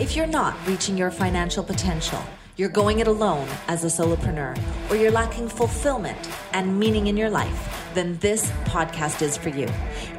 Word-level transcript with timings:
If 0.00 0.14
you're 0.14 0.28
not 0.28 0.54
reaching 0.64 0.96
your 0.96 1.10
financial 1.10 1.64
potential, 1.64 2.22
you're 2.56 2.68
going 2.68 3.00
it 3.00 3.08
alone 3.08 3.48
as 3.66 3.82
a 3.82 3.88
solopreneur, 3.88 4.56
or 4.88 4.94
you're 4.94 5.10
lacking 5.10 5.48
fulfillment 5.48 6.16
and 6.52 6.78
meaning 6.78 7.08
in 7.08 7.16
your 7.16 7.30
life, 7.30 7.90
then 7.94 8.16
this 8.18 8.48
podcast 8.62 9.22
is 9.22 9.36
for 9.36 9.48
you. 9.48 9.66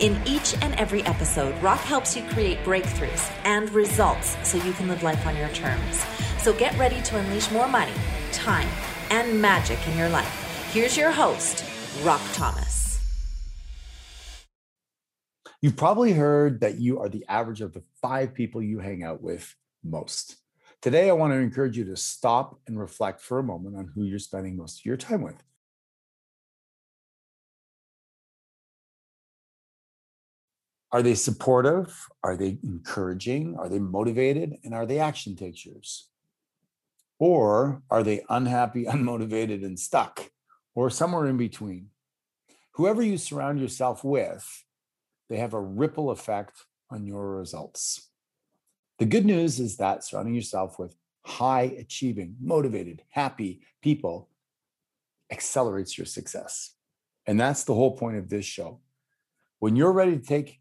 In 0.02 0.21
each 0.26 0.54
and 0.62 0.76
every 0.76 1.02
episode, 1.04 1.57
Rock 1.63 1.79
helps 1.79 2.13
you 2.13 2.23
create 2.23 2.57
breakthroughs 2.65 3.31
and 3.46 3.70
results 3.70 4.36
so 4.44 4.57
you 4.57 4.73
can 4.73 4.89
live 4.89 5.02
life 5.02 5.26
on 5.26 5.38
your 5.38 5.47
terms. 5.50 6.04
So 6.39 6.52
get 6.52 6.77
ready 6.77 7.02
to 7.04 7.16
unleash 7.16 7.50
more 7.50 7.70
money, 7.70 7.93
time, 8.34 8.68
and 9.11 9.41
magic 9.41 9.80
in 9.88 9.98
your 9.98 10.09
life. 10.09 10.70
Here's 10.73 10.98
your 10.98 11.11
host, 11.11 11.64
Rock 12.04 12.21
Thomas. 12.34 13.00
You've 15.61 15.77
probably 15.77 16.11
heard 16.11 16.59
that 16.59 16.80
you 16.80 17.00
are 17.00 17.07
the 17.07 17.23
average 17.30 17.61
of 17.61 17.71
the 17.71 17.84
five 18.02 18.34
people 18.34 18.61
you 18.61 18.80
hang 18.80 19.04
out 19.04 19.21
with 19.21 19.55
most. 19.84 20.38
Today, 20.82 21.09
I 21.09 21.14
want 21.14 21.34
to 21.34 21.38
encourage 21.38 21.77
you 21.77 21.84
to 21.85 21.95
stop 21.95 22.59
and 22.67 22.80
reflect 22.80 23.22
for 23.22 23.40
a 23.40 23.44
moment 23.44 23.76
on 23.76 23.91
who 23.94 24.04
you're 24.04 24.20
spending 24.20 24.55
most 24.55 24.80
of 24.80 24.85
your 24.85 24.98
time 24.98 25.21
with. 25.21 25.44
Are 30.91 31.04
they 31.04 31.16
supportive? 31.16 32.07
Are 32.23 32.35
they 32.35 32.57
encouraging? 32.63 33.55
Are 33.57 33.70
they 33.70 33.80
motivated? 33.80 34.57
And 34.63 34.73
are 34.73 34.85
they 34.85 34.99
action 34.99 35.35
takers? 35.35 36.09
Or 37.20 37.84
are 37.91 38.02
they 38.02 38.23
unhappy, 38.30 38.85
unmotivated, 38.85 39.63
and 39.63 39.80
stuck? 39.80 40.32
Or 40.73 40.90
somewhere 40.90 41.27
in 41.27 41.38
between? 41.38 41.90
Whoever 42.73 43.04
you 43.04 43.18
surround 43.18 43.59
yourself 43.59 44.04
with, 44.04 44.63
they 45.30 45.38
have 45.38 45.54
a 45.54 45.62
ripple 45.62 46.09
effect 46.09 46.66
on 46.90 47.05
your 47.05 47.38
results. 47.38 48.09
The 48.99 49.05
good 49.05 49.26
news 49.26 49.62
is 49.62 49.77
that 49.77 50.03
surrounding 50.03 50.35
yourself 50.35 50.77
with 50.77 50.94
high 51.26 51.73
achieving, 51.80 52.35
motivated, 52.41 53.02
happy 53.09 53.62
people 53.82 54.29
accelerates 55.32 55.98
your 55.98 56.05
success. 56.05 56.74
And 57.26 57.40
that's 57.40 57.63
the 57.63 57.74
whole 57.74 57.96
point 57.96 58.18
of 58.18 58.29
this 58.29 58.46
show. 58.46 58.82
When 59.59 59.77
you're 59.77 59.93
ready 59.93 60.18
to 60.18 60.26
take 60.26 60.59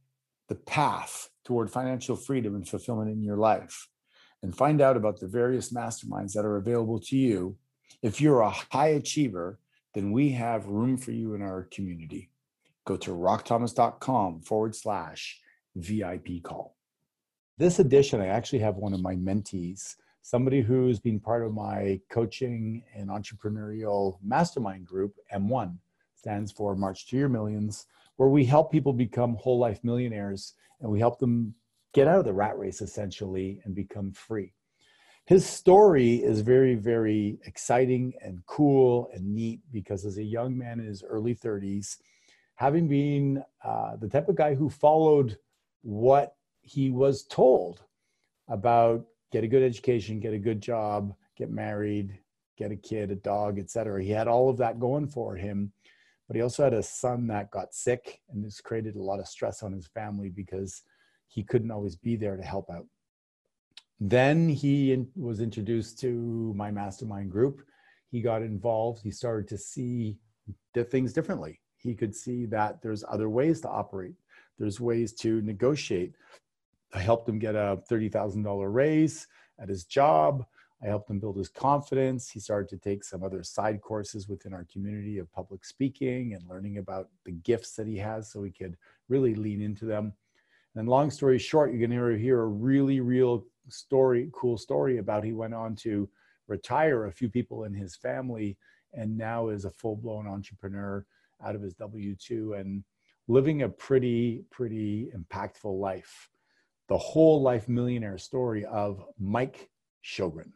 the 0.48 0.54
path 0.54 1.30
toward 1.44 1.70
financial 1.70 2.14
freedom 2.14 2.54
and 2.54 2.68
fulfillment 2.68 3.10
in 3.10 3.24
your 3.24 3.36
life 3.36 3.88
and 4.42 4.56
find 4.56 4.80
out 4.80 4.96
about 4.96 5.18
the 5.18 5.26
various 5.26 5.72
masterminds 5.72 6.32
that 6.34 6.44
are 6.44 6.58
available 6.58 7.00
to 7.00 7.16
you, 7.16 7.56
if 8.02 8.20
you're 8.20 8.42
a 8.42 8.50
high 8.50 8.88
achiever, 8.88 9.58
then 9.94 10.12
we 10.12 10.30
have 10.30 10.66
room 10.66 10.96
for 10.96 11.10
you 11.10 11.34
in 11.34 11.42
our 11.42 11.64
community. 11.72 12.30
Go 12.84 12.96
to 12.98 13.10
rockthomas.com 13.10 14.42
forward 14.42 14.76
slash 14.76 15.40
VIP 15.74 16.42
call. 16.42 16.77
This 17.58 17.80
edition, 17.80 18.20
I 18.20 18.28
actually 18.28 18.60
have 18.60 18.76
one 18.76 18.94
of 18.94 19.00
my 19.00 19.16
mentees, 19.16 19.96
somebody 20.22 20.60
who's 20.60 21.00
been 21.00 21.18
part 21.18 21.44
of 21.44 21.52
my 21.52 22.00
coaching 22.08 22.84
and 22.94 23.08
entrepreneurial 23.08 24.16
mastermind 24.22 24.86
group, 24.86 25.16
M1, 25.34 25.76
stands 26.14 26.52
for 26.52 26.76
March 26.76 27.08
to 27.08 27.16
Your 27.16 27.28
Millions, 27.28 27.86
where 28.14 28.28
we 28.28 28.44
help 28.44 28.70
people 28.70 28.92
become 28.92 29.34
whole 29.34 29.58
life 29.58 29.82
millionaires 29.82 30.54
and 30.80 30.88
we 30.88 31.00
help 31.00 31.18
them 31.18 31.52
get 31.92 32.06
out 32.06 32.20
of 32.20 32.24
the 32.24 32.32
rat 32.32 32.56
race 32.56 32.80
essentially 32.80 33.60
and 33.64 33.74
become 33.74 34.12
free. 34.12 34.52
His 35.24 35.44
story 35.44 36.22
is 36.22 36.42
very, 36.42 36.76
very 36.76 37.40
exciting 37.44 38.12
and 38.22 38.46
cool 38.46 39.10
and 39.12 39.34
neat 39.34 39.62
because 39.72 40.04
as 40.04 40.18
a 40.18 40.22
young 40.22 40.56
man 40.56 40.78
in 40.78 40.86
his 40.86 41.02
early 41.02 41.34
30s, 41.34 41.96
having 42.54 42.86
been 42.86 43.42
uh, 43.64 43.96
the 43.96 44.08
type 44.08 44.28
of 44.28 44.36
guy 44.36 44.54
who 44.54 44.70
followed 44.70 45.38
what 45.82 46.36
he 46.68 46.90
was 46.90 47.24
told 47.24 47.82
about 48.48 49.06
get 49.32 49.44
a 49.44 49.48
good 49.48 49.62
education, 49.62 50.20
get 50.20 50.34
a 50.34 50.38
good 50.38 50.60
job, 50.60 51.14
get 51.36 51.50
married, 51.50 52.18
get 52.58 52.70
a 52.70 52.76
kid, 52.76 53.10
a 53.10 53.14
dog, 53.14 53.58
etc. 53.58 54.02
He 54.02 54.10
had 54.10 54.28
all 54.28 54.50
of 54.50 54.58
that 54.58 54.78
going 54.78 55.06
for 55.06 55.34
him, 55.34 55.72
but 56.26 56.36
he 56.36 56.42
also 56.42 56.64
had 56.64 56.74
a 56.74 56.82
son 56.82 57.26
that 57.28 57.50
got 57.50 57.74
sick, 57.74 58.20
and 58.30 58.44
this 58.44 58.60
created 58.60 58.96
a 58.96 59.02
lot 59.02 59.18
of 59.18 59.26
stress 59.26 59.62
on 59.62 59.72
his 59.72 59.86
family 59.86 60.28
because 60.28 60.82
he 61.28 61.42
couldn't 61.42 61.70
always 61.70 61.96
be 61.96 62.16
there 62.16 62.36
to 62.36 62.42
help 62.42 62.68
out. 62.70 62.86
Then 64.00 64.48
he 64.48 65.06
was 65.16 65.40
introduced 65.40 65.98
to 66.00 66.52
my 66.54 66.70
mastermind 66.70 67.30
group. 67.30 67.62
He 68.10 68.20
got 68.20 68.42
involved. 68.42 69.02
He 69.02 69.10
started 69.10 69.48
to 69.48 69.58
see 69.58 70.18
things 70.74 71.12
differently. 71.12 71.60
He 71.76 71.94
could 71.94 72.14
see 72.14 72.46
that 72.46 72.80
there's 72.82 73.04
other 73.08 73.28
ways 73.28 73.60
to 73.62 73.68
operate. 73.68 74.14
There's 74.58 74.80
ways 74.80 75.12
to 75.14 75.40
negotiate. 75.42 76.14
I 76.94 77.00
helped 77.00 77.28
him 77.28 77.38
get 77.38 77.54
a 77.54 77.80
$30,000 77.90 78.72
raise 78.72 79.26
at 79.60 79.68
his 79.68 79.84
job. 79.84 80.44
I 80.82 80.86
helped 80.86 81.10
him 81.10 81.18
build 81.18 81.36
his 81.36 81.48
confidence. 81.48 82.30
He 82.30 82.40
started 82.40 82.68
to 82.70 82.78
take 82.78 83.02
some 83.04 83.24
other 83.24 83.42
side 83.42 83.80
courses 83.80 84.28
within 84.28 84.54
our 84.54 84.66
community 84.72 85.18
of 85.18 85.32
public 85.32 85.64
speaking 85.64 86.34
and 86.34 86.48
learning 86.48 86.78
about 86.78 87.08
the 87.24 87.32
gifts 87.32 87.74
that 87.74 87.86
he 87.86 87.96
has 87.96 88.30
so 88.30 88.42
he 88.42 88.50
could 88.50 88.76
really 89.08 89.34
lean 89.34 89.60
into 89.60 89.84
them. 89.84 90.12
And 90.76 90.88
long 90.88 91.10
story 91.10 91.38
short, 91.38 91.72
you're 91.72 91.86
going 91.86 91.98
to 91.98 92.18
hear 92.18 92.40
a 92.40 92.46
really 92.46 93.00
real 93.00 93.44
story, 93.68 94.30
cool 94.32 94.56
story 94.56 94.98
about 94.98 95.24
he 95.24 95.32
went 95.32 95.54
on 95.54 95.74
to 95.76 96.08
retire 96.46 97.06
a 97.06 97.12
few 97.12 97.28
people 97.28 97.64
in 97.64 97.74
his 97.74 97.96
family 97.96 98.56
and 98.94 99.18
now 99.18 99.48
is 99.48 99.64
a 99.64 99.70
full-blown 99.70 100.26
entrepreneur 100.26 101.04
out 101.44 101.54
of 101.54 101.62
his 101.62 101.74
W2 101.74 102.58
and 102.58 102.84
living 103.26 103.62
a 103.62 103.68
pretty, 103.68 104.44
pretty 104.50 105.10
impactful 105.14 105.78
life 105.78 106.30
the 106.88 106.98
whole 106.98 107.42
life 107.42 107.68
millionaire 107.68 108.18
story 108.18 108.64
of 108.64 109.02
Mike 109.18 109.68
Sjogren. 110.04 110.50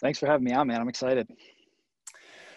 Thanks 0.00 0.18
for 0.18 0.26
having 0.26 0.44
me 0.44 0.52
on, 0.52 0.66
man. 0.66 0.80
I'm 0.80 0.88
excited. 0.88 1.28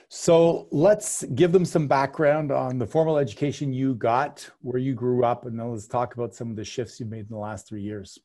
So 0.09 0.67
let's 0.71 1.23
give 1.35 1.51
them 1.51 1.65
some 1.65 1.87
background 1.87 2.51
on 2.51 2.77
the 2.77 2.85
formal 2.85 3.17
education 3.17 3.73
you 3.73 3.95
got, 3.95 4.49
where 4.61 4.79
you 4.79 4.93
grew 4.93 5.23
up, 5.23 5.45
and 5.45 5.59
then 5.59 5.71
let's 5.71 5.87
talk 5.87 6.13
about 6.13 6.33
some 6.33 6.49
of 6.49 6.55
the 6.55 6.63
shifts 6.63 6.99
you've 6.99 7.09
made 7.09 7.21
in 7.21 7.29
the 7.29 7.37
last 7.37 7.67
three 7.67 7.81
years. 7.81 8.17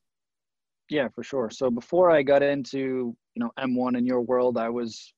Yeah, 0.89 1.09
for 1.15 1.23
sure. 1.23 1.51
So 1.51 1.71
before 1.71 2.11
I 2.11 2.23
got 2.23 2.43
into 2.43 3.15
you 3.35 3.37
know 3.37 3.51
M1 3.59 3.97
in 3.97 4.07
your 4.07 4.21
world, 4.21 4.59
I 4.59 4.69
was 4.69 5.13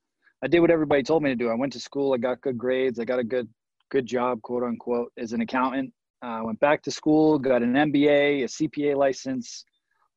I 0.44 0.48
did 0.48 0.60
what 0.60 0.70
everybody 0.70 1.02
told 1.02 1.22
me 1.22 1.30
to 1.30 1.36
do. 1.36 1.48
I 1.48 1.54
went 1.54 1.72
to 1.72 1.80
school, 1.80 2.14
I 2.14 2.18
got 2.18 2.40
good 2.40 2.58
grades, 2.58 2.98
I 2.98 3.04
got 3.04 3.18
a 3.18 3.24
good 3.24 3.48
good 3.90 4.06
job, 4.06 4.40
quote 4.42 4.62
unquote, 4.62 5.12
as 5.18 5.32
an 5.32 5.40
accountant. 5.40 5.92
I 6.22 6.38
uh, 6.38 6.44
went 6.44 6.60
back 6.60 6.82
to 6.82 6.90
school, 6.90 7.36
got 7.36 7.62
an 7.62 7.72
MBA, 7.74 8.44
a 8.44 8.46
CPA 8.46 8.96
license, 8.96 9.64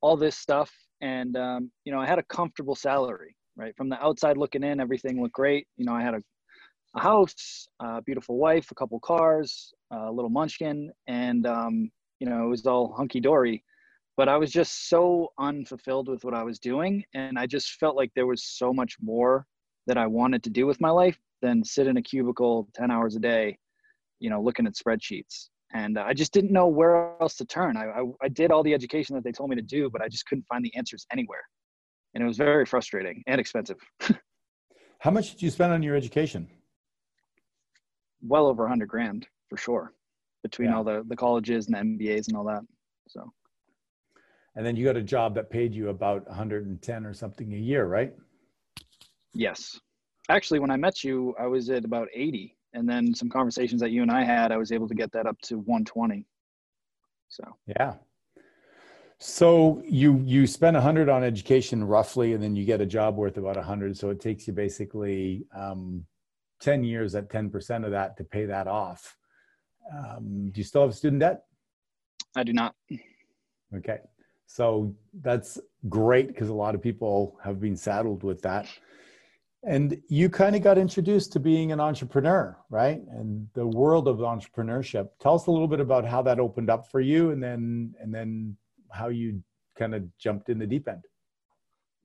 all 0.01 0.15
this 0.15 0.37
stuff. 0.37 0.71
And, 1.01 1.35
um, 1.35 1.71
you 1.83 1.91
know, 1.91 1.99
I 1.99 2.05
had 2.05 2.19
a 2.19 2.23
comfortable 2.23 2.75
salary, 2.75 3.35
right? 3.55 3.75
From 3.75 3.89
the 3.89 3.99
outside 4.03 4.37
looking 4.37 4.63
in, 4.63 4.79
everything 4.79 5.19
looked 5.19 5.33
great. 5.33 5.65
You 5.77 5.85
know, 5.85 5.93
I 5.93 6.03
had 6.03 6.13
a, 6.13 6.21
a 6.95 6.99
house, 6.99 7.67
a 7.79 8.03
beautiful 8.03 8.37
wife, 8.37 8.69
a 8.69 8.75
couple 8.75 8.99
cars, 8.99 9.73
a 9.91 10.11
little 10.11 10.29
munchkin, 10.29 10.91
and, 11.07 11.47
um, 11.47 11.89
you 12.19 12.29
know, 12.29 12.45
it 12.45 12.49
was 12.49 12.67
all 12.67 12.93
hunky 12.95 13.19
dory. 13.19 13.63
But 14.15 14.29
I 14.29 14.37
was 14.37 14.51
just 14.51 14.87
so 14.87 15.29
unfulfilled 15.39 16.07
with 16.07 16.23
what 16.23 16.35
I 16.35 16.43
was 16.43 16.59
doing. 16.59 17.03
And 17.15 17.37
I 17.37 17.47
just 17.47 17.71
felt 17.79 17.95
like 17.95 18.11
there 18.15 18.27
was 18.27 18.43
so 18.45 18.71
much 18.71 18.95
more 19.01 19.45
that 19.87 19.97
I 19.97 20.05
wanted 20.05 20.43
to 20.43 20.51
do 20.51 20.67
with 20.67 20.79
my 20.79 20.91
life 20.91 21.17
than 21.41 21.63
sit 21.63 21.87
in 21.87 21.97
a 21.97 22.01
cubicle 22.01 22.69
10 22.75 22.91
hours 22.91 23.15
a 23.15 23.19
day, 23.19 23.57
you 24.19 24.29
know, 24.29 24.41
looking 24.41 24.67
at 24.67 24.75
spreadsheets 24.75 25.49
and 25.73 25.97
uh, 25.97 26.03
I 26.05 26.13
just 26.13 26.31
didn't 26.31 26.51
know 26.51 26.67
where 26.67 27.19
else 27.21 27.35
to 27.35 27.45
turn. 27.45 27.77
I, 27.77 27.85
I, 27.85 28.03
I, 28.23 28.29
did 28.29 28.51
all 28.51 28.63
the 28.63 28.73
education 28.73 29.15
that 29.15 29.23
they 29.23 29.31
told 29.31 29.49
me 29.49 29.55
to 29.55 29.61
do, 29.61 29.89
but 29.89 30.01
I 30.01 30.07
just 30.07 30.25
couldn't 30.27 30.45
find 30.47 30.63
the 30.63 30.73
answers 30.75 31.05
anywhere. 31.11 31.41
And 32.13 32.23
it 32.23 32.27
was 32.27 32.37
very 32.37 32.65
frustrating 32.65 33.23
and 33.27 33.41
expensive. 33.41 33.77
How 34.99 35.11
much 35.11 35.31
did 35.31 35.41
you 35.41 35.49
spend 35.49 35.73
on 35.73 35.83
your 35.83 35.95
education? 35.95 36.47
Well 38.21 38.47
over 38.47 38.65
a 38.65 38.69
hundred 38.69 38.89
grand 38.89 39.27
for 39.49 39.57
sure, 39.57 39.93
between 40.43 40.69
yeah. 40.69 40.77
all 40.77 40.83
the, 40.83 41.03
the 41.07 41.15
colleges 41.15 41.67
and 41.67 41.75
the 41.75 42.05
MBAs 42.05 42.27
and 42.27 42.37
all 42.37 42.45
that. 42.45 42.61
So. 43.07 43.31
And 44.55 44.65
then 44.65 44.75
you 44.75 44.85
got 44.85 44.95
a 44.95 45.03
job 45.03 45.35
that 45.35 45.49
paid 45.49 45.73
you 45.73 45.89
about 45.89 46.25
110 46.27 47.05
or 47.05 47.13
something 47.13 47.53
a 47.53 47.57
year, 47.57 47.85
right? 47.85 48.13
Yes. 49.33 49.79
Actually, 50.29 50.59
when 50.59 50.71
I 50.71 50.77
met 50.77 51.03
you, 51.03 51.35
I 51.37 51.47
was 51.47 51.69
at 51.69 51.83
about 51.83 52.07
80 52.13 52.55
and 52.75 52.87
then 52.87 53.15
some 53.15 53.29
conversations 53.29 53.81
that 53.81 53.91
you 53.91 54.01
and 54.01 54.11
I 54.11 54.23
had, 54.23 54.51
I 54.51 54.57
was 54.57 54.71
able 54.71 54.87
to 54.87 54.93
get 54.93 55.11
that 55.13 55.25
up 55.25 55.39
to 55.43 55.57
120. 55.57 56.25
So 57.29 57.43
yeah. 57.65 57.93
So 59.17 59.81
you 59.85 60.21
you 60.25 60.45
spend 60.45 60.75
100 60.75 61.09
on 61.09 61.23
education 61.23 61.83
roughly, 61.83 62.33
and 62.33 62.43
then 62.43 62.55
you 62.55 62.65
get 62.65 62.81
a 62.81 62.85
job 62.85 63.15
worth 63.15 63.37
about 63.37 63.55
100. 63.55 63.97
So 63.97 64.09
it 64.09 64.19
takes 64.19 64.45
you 64.45 64.53
basically 64.53 65.45
um, 65.55 66.05
10 66.59 66.83
years 66.83 67.15
at 67.15 67.29
10% 67.29 67.85
of 67.85 67.91
that 67.91 68.17
to 68.17 68.23
pay 68.23 68.45
that 68.45 68.67
off. 68.67 69.17
Um, 69.93 70.49
do 70.51 70.59
you 70.59 70.63
still 70.63 70.81
have 70.83 70.93
student 70.93 71.21
debt? 71.21 71.45
I 72.35 72.43
do 72.43 72.53
not. 72.53 72.75
Okay. 73.75 73.99
So 74.47 74.93
that's 75.21 75.59
great 75.89 76.27
because 76.27 76.49
a 76.49 76.53
lot 76.53 76.75
of 76.75 76.81
people 76.81 77.37
have 77.43 77.59
been 77.59 77.75
saddled 77.75 78.23
with 78.23 78.41
that 78.41 78.67
and 79.67 79.97
you 80.07 80.29
kind 80.29 80.55
of 80.55 80.61
got 80.61 80.77
introduced 80.77 81.33
to 81.33 81.39
being 81.39 81.71
an 81.71 81.79
entrepreneur 81.79 82.57
right 82.69 83.01
and 83.11 83.47
the 83.53 83.65
world 83.65 84.07
of 84.07 84.17
entrepreneurship 84.17 85.09
tell 85.19 85.35
us 85.35 85.47
a 85.47 85.51
little 85.51 85.67
bit 85.67 85.79
about 85.79 86.05
how 86.05 86.21
that 86.21 86.39
opened 86.39 86.69
up 86.69 86.89
for 86.91 87.01
you 87.01 87.31
and 87.31 87.41
then 87.41 87.93
and 87.99 88.13
then 88.13 88.55
how 88.91 89.07
you 89.07 89.41
kind 89.77 89.93
of 89.95 90.03
jumped 90.17 90.49
in 90.49 90.57
the 90.57 90.67
deep 90.67 90.87
end 90.87 91.03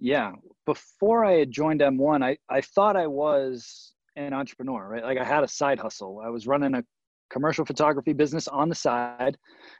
Yeah. 0.00 0.32
Before 0.64 1.24
I 1.24 1.32
had 1.32 1.50
joined 1.50 1.80
M1, 1.80 2.24
I, 2.24 2.36
I 2.48 2.60
thought 2.62 2.96
I 2.96 3.06
was 3.06 3.92
an 4.16 4.32
entrepreneur, 4.32 4.88
right? 4.88 5.04
Like 5.04 5.18
I 5.18 5.24
had 5.24 5.44
a 5.44 5.48
side 5.48 5.78
hustle. 5.78 6.20
I 6.24 6.30
was 6.30 6.46
running 6.46 6.74
a 6.74 6.82
commercial 7.30 7.64
photography 7.64 8.12
business 8.12 8.48
on 8.48 8.68
the 8.68 8.74
side, 8.74 9.36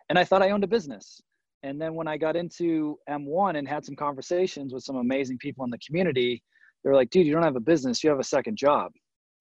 and 0.08 0.18
I 0.18 0.24
thought 0.24 0.42
I 0.42 0.50
owned 0.50 0.64
a 0.64 0.68
business. 0.68 1.20
And 1.62 1.80
then 1.80 1.94
when 1.94 2.06
I 2.06 2.16
got 2.16 2.36
into 2.36 2.98
M1 3.08 3.58
and 3.58 3.66
had 3.68 3.84
some 3.84 3.96
conversations 3.96 4.72
with 4.72 4.82
some 4.82 4.96
amazing 4.96 5.38
people 5.38 5.64
in 5.64 5.70
the 5.70 5.78
community, 5.78 6.42
they 6.82 6.90
were 6.90 6.96
like, 6.96 7.10
dude, 7.10 7.26
you 7.26 7.32
don't 7.32 7.42
have 7.42 7.56
a 7.56 7.60
business, 7.60 8.02
you 8.02 8.10
have 8.10 8.18
a 8.18 8.24
second 8.24 8.56
job. 8.56 8.92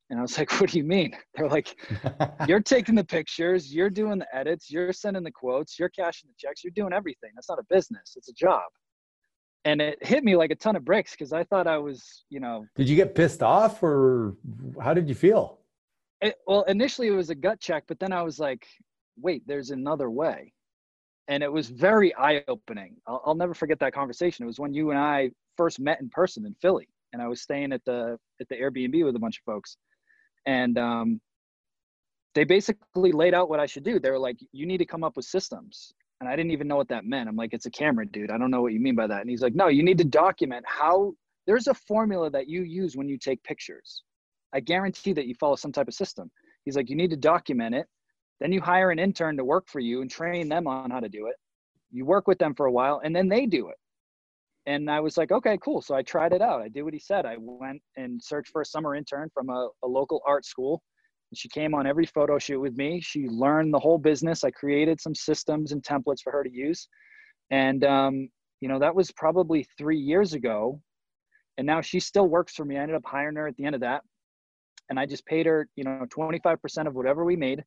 And 0.09 0.19
I 0.19 0.21
was 0.21 0.37
like, 0.37 0.51
what 0.59 0.71
do 0.71 0.77
you 0.77 0.83
mean? 0.83 1.15
They're 1.35 1.47
like, 1.47 1.75
you're 2.47 2.61
taking 2.61 2.95
the 2.95 3.03
pictures, 3.03 3.73
you're 3.73 3.89
doing 3.89 4.19
the 4.19 4.35
edits, 4.35 4.69
you're 4.69 4.93
sending 4.93 5.23
the 5.23 5.31
quotes, 5.31 5.77
you're 5.79 5.89
cashing 5.89 6.29
the 6.29 6.35
checks, 6.37 6.63
you're 6.63 6.73
doing 6.75 6.93
everything. 6.93 7.31
That's 7.35 7.49
not 7.49 7.59
a 7.59 7.65
business, 7.69 8.13
it's 8.15 8.29
a 8.29 8.33
job. 8.33 8.63
And 9.65 9.81
it 9.81 10.05
hit 10.05 10.23
me 10.23 10.37
like 10.37 10.51
a 10.51 10.55
ton 10.55 10.77
of 10.77 10.85
bricks 10.85 11.11
because 11.11 11.33
I 11.33 11.43
thought 11.43 11.67
I 11.67 11.77
was, 11.77 12.23
you 12.29 12.39
know. 12.39 12.65
Did 12.75 12.87
you 12.87 12.95
get 12.95 13.13
pissed 13.13 13.43
off 13.43 13.83
or 13.83 14.37
how 14.81 14.93
did 14.93 15.09
you 15.09 15.15
feel? 15.15 15.59
It, 16.21 16.37
well, 16.47 16.63
initially 16.63 17.07
it 17.07 17.11
was 17.11 17.29
a 17.29 17.35
gut 17.35 17.59
check, 17.59 17.83
but 17.87 17.99
then 17.99 18.13
I 18.13 18.23
was 18.23 18.39
like, 18.39 18.65
wait, 19.17 19.43
there's 19.47 19.71
another 19.71 20.09
way 20.09 20.53
and 21.29 21.43
it 21.43 21.51
was 21.51 21.69
very 21.69 22.13
eye-opening 22.15 22.95
I'll, 23.07 23.21
I'll, 23.25 23.35
never 23.35 23.53
forget 23.53 23.79
that 23.79 23.93
conversation 23.93 24.43
it 24.43 24.47
was 24.47 24.59
when 24.59 24.73
you 24.73 24.89
and 24.89 24.99
i 24.99 25.29
first 25.55 25.79
met 25.79 26.01
in 26.01 26.09
person 26.09 26.45
in 26.45 26.53
philly 26.61 26.89
and 27.13 27.21
i 27.21 27.27
was 27.27 27.41
staying 27.41 27.71
at 27.71 27.83
the 27.85 28.17
at 28.41 28.47
the 28.49 28.55
airbnb 28.55 29.03
with 29.05 29.15
a 29.15 29.19
bunch 29.19 29.37
of 29.37 29.43
folks. 29.43 29.77
And 30.45 30.77
um, 30.77 31.21
they 32.33 32.43
basically 32.43 33.11
laid 33.11 33.33
out 33.33 33.49
what 33.49 33.59
i 33.59 33.65
should 33.65 33.83
do. 33.83 33.99
They 33.99 34.11
were 34.11 34.19
like 34.19 34.37
you 34.51 34.65
need 34.65 34.77
to 34.77 34.85
come 34.85 35.03
up 35.03 35.15
with 35.15 35.25
systems. 35.25 35.93
And 36.19 36.29
i 36.29 36.35
didn't 36.35 36.51
even 36.51 36.67
know 36.67 36.75
what 36.75 36.89
that 36.89 37.05
meant. 37.05 37.29
I'm 37.29 37.35
like 37.35 37.53
it's 37.53 37.65
a 37.65 37.71
camera 37.71 38.05
dude. 38.05 38.31
I 38.31 38.37
don't 38.37 38.51
know 38.51 38.61
what 38.61 38.73
you 38.73 38.79
mean 38.79 38.95
by 38.95 39.07
that. 39.07 39.21
And 39.21 39.29
he's 39.29 39.41
like 39.41 39.55
no 39.55 39.67
you 39.67 39.83
need 39.83 39.97
to 39.97 40.05
document 40.05 40.65
how 40.67 41.13
there's 41.47 41.67
a 41.67 41.73
formula 41.73 42.29
that 42.29 42.47
you 42.47 42.63
use 42.63 42.95
when 42.95 43.09
you 43.09 43.17
take 43.17 43.43
pictures. 43.43 44.03
I 44.53 44.59
guarantee 44.59 45.13
that 45.13 45.27
you 45.27 45.35
follow 45.35 45.55
some 45.55 45.71
type 45.71 45.87
of 45.87 45.93
system. 45.93 46.31
He's 46.65 46.75
like 46.75 46.89
you 46.89 46.95
need 46.95 47.11
to 47.11 47.17
document 47.17 47.75
it. 47.75 47.87
Then 48.39 48.51
you 48.51 48.61
hire 48.61 48.91
an 48.91 48.99
intern 48.99 49.35
to 49.37 49.43
work 49.43 49.67
for 49.67 49.79
you 49.79 50.01
and 50.01 50.09
train 50.09 50.47
them 50.47 50.67
on 50.67 50.91
how 50.91 50.99
to 50.99 51.09
do 51.09 51.27
it. 51.27 51.35
You 51.91 52.05
work 52.05 52.27
with 52.27 52.37
them 52.37 52.53
for 52.55 52.67
a 52.67 52.71
while 52.71 53.01
and 53.03 53.15
then 53.15 53.27
they 53.27 53.45
do 53.45 53.69
it. 53.69 53.75
And 54.65 54.89
I 54.89 54.99
was 54.99 55.17
like, 55.17 55.31
okay, 55.31 55.57
cool. 55.63 55.81
So 55.81 55.95
I 55.95 56.03
tried 56.03 56.33
it 56.33 56.41
out. 56.41 56.61
I 56.61 56.67
did 56.67 56.83
what 56.83 56.93
he 56.93 56.99
said. 56.99 57.25
I 57.25 57.37
went 57.39 57.81
and 57.97 58.21
searched 58.21 58.51
for 58.51 58.61
a 58.61 58.65
summer 58.65 58.95
intern 58.95 59.29
from 59.33 59.49
a, 59.49 59.69
a 59.83 59.87
local 59.87 60.21
art 60.27 60.45
school. 60.45 60.81
She 61.33 61.47
came 61.47 61.75
on 61.75 61.85
every 61.85 62.05
photo 62.05 62.39
shoot 62.39 62.59
with 62.59 62.75
me. 62.75 63.01
She 63.01 63.27
learned 63.27 63.73
the 63.73 63.79
whole 63.79 63.99
business. 63.99 64.43
I 64.43 64.51
created 64.51 64.99
some 64.99 65.13
systems 65.13 65.71
and 65.71 65.83
templates 65.83 66.21
for 66.23 66.31
her 66.31 66.43
to 66.43 66.51
use. 66.51 66.87
And, 67.51 67.83
um, 67.83 68.29
you 68.61 68.67
know, 68.67 68.79
that 68.79 68.95
was 68.95 69.11
probably 69.11 69.67
three 69.77 69.99
years 69.99 70.33
ago. 70.33 70.81
And 71.57 71.67
now 71.67 71.81
she 71.81 71.99
still 71.99 72.27
works 72.27 72.55
for 72.55 72.65
me. 72.65 72.77
I 72.77 72.81
ended 72.81 72.95
up 72.95 73.05
hiring 73.05 73.35
her 73.35 73.47
at 73.47 73.55
the 73.57 73.65
end 73.65 73.75
of 73.75 73.81
that. 73.81 74.01
And 74.89 74.99
I 74.99 75.05
just 75.05 75.25
paid 75.25 75.45
her, 75.45 75.67
you 75.75 75.83
know, 75.83 76.05
25% 76.15 76.87
of 76.87 76.95
whatever 76.95 77.23
we 77.23 77.35
made 77.35 77.63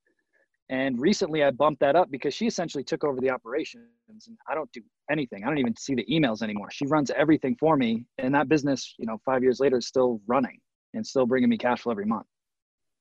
and 0.72 0.98
recently 0.98 1.44
I 1.44 1.50
bumped 1.50 1.80
that 1.80 1.96
up 1.96 2.10
because 2.10 2.32
she 2.32 2.46
essentially 2.46 2.82
took 2.82 3.04
over 3.04 3.20
the 3.20 3.28
operations 3.28 3.84
and 4.08 4.38
I 4.48 4.54
don't 4.54 4.72
do 4.72 4.80
anything. 5.10 5.44
I 5.44 5.48
don't 5.48 5.58
even 5.58 5.76
see 5.76 5.94
the 5.94 6.06
emails 6.06 6.40
anymore. 6.40 6.70
She 6.70 6.86
runs 6.86 7.10
everything 7.10 7.56
for 7.60 7.76
me. 7.76 8.06
And 8.16 8.34
that 8.34 8.48
business, 8.48 8.94
you 8.98 9.04
know, 9.04 9.20
five 9.22 9.42
years 9.42 9.60
later 9.60 9.76
is 9.76 9.86
still 9.86 10.22
running 10.26 10.58
and 10.94 11.06
still 11.06 11.26
bringing 11.26 11.50
me 11.50 11.58
cash 11.58 11.82
flow 11.82 11.92
every 11.92 12.06
month. 12.06 12.24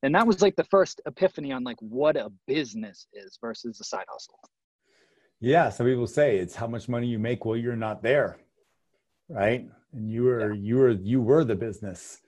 And 0.02 0.14
that 0.14 0.26
was 0.26 0.42
like 0.42 0.54
the 0.54 0.64
first 0.64 1.00
epiphany 1.06 1.50
on 1.50 1.64
like 1.64 1.78
what 1.80 2.14
a 2.14 2.30
business 2.46 3.06
is 3.14 3.38
versus 3.40 3.80
a 3.80 3.84
side 3.84 4.04
hustle. 4.10 4.38
Yeah. 5.40 5.70
Some 5.70 5.86
people 5.86 6.06
say 6.06 6.36
it's 6.36 6.54
how 6.54 6.66
much 6.66 6.90
money 6.90 7.06
you 7.06 7.18
make 7.18 7.46
while 7.46 7.56
you're 7.56 7.74
not 7.74 8.02
there. 8.02 8.36
Right. 9.30 9.66
And 9.94 10.10
you 10.10 10.24
were, 10.24 10.52
yeah. 10.52 10.60
you 10.60 10.76
were, 10.76 10.90
you 10.90 11.22
were 11.22 11.42
the 11.42 11.56
business. 11.56 12.20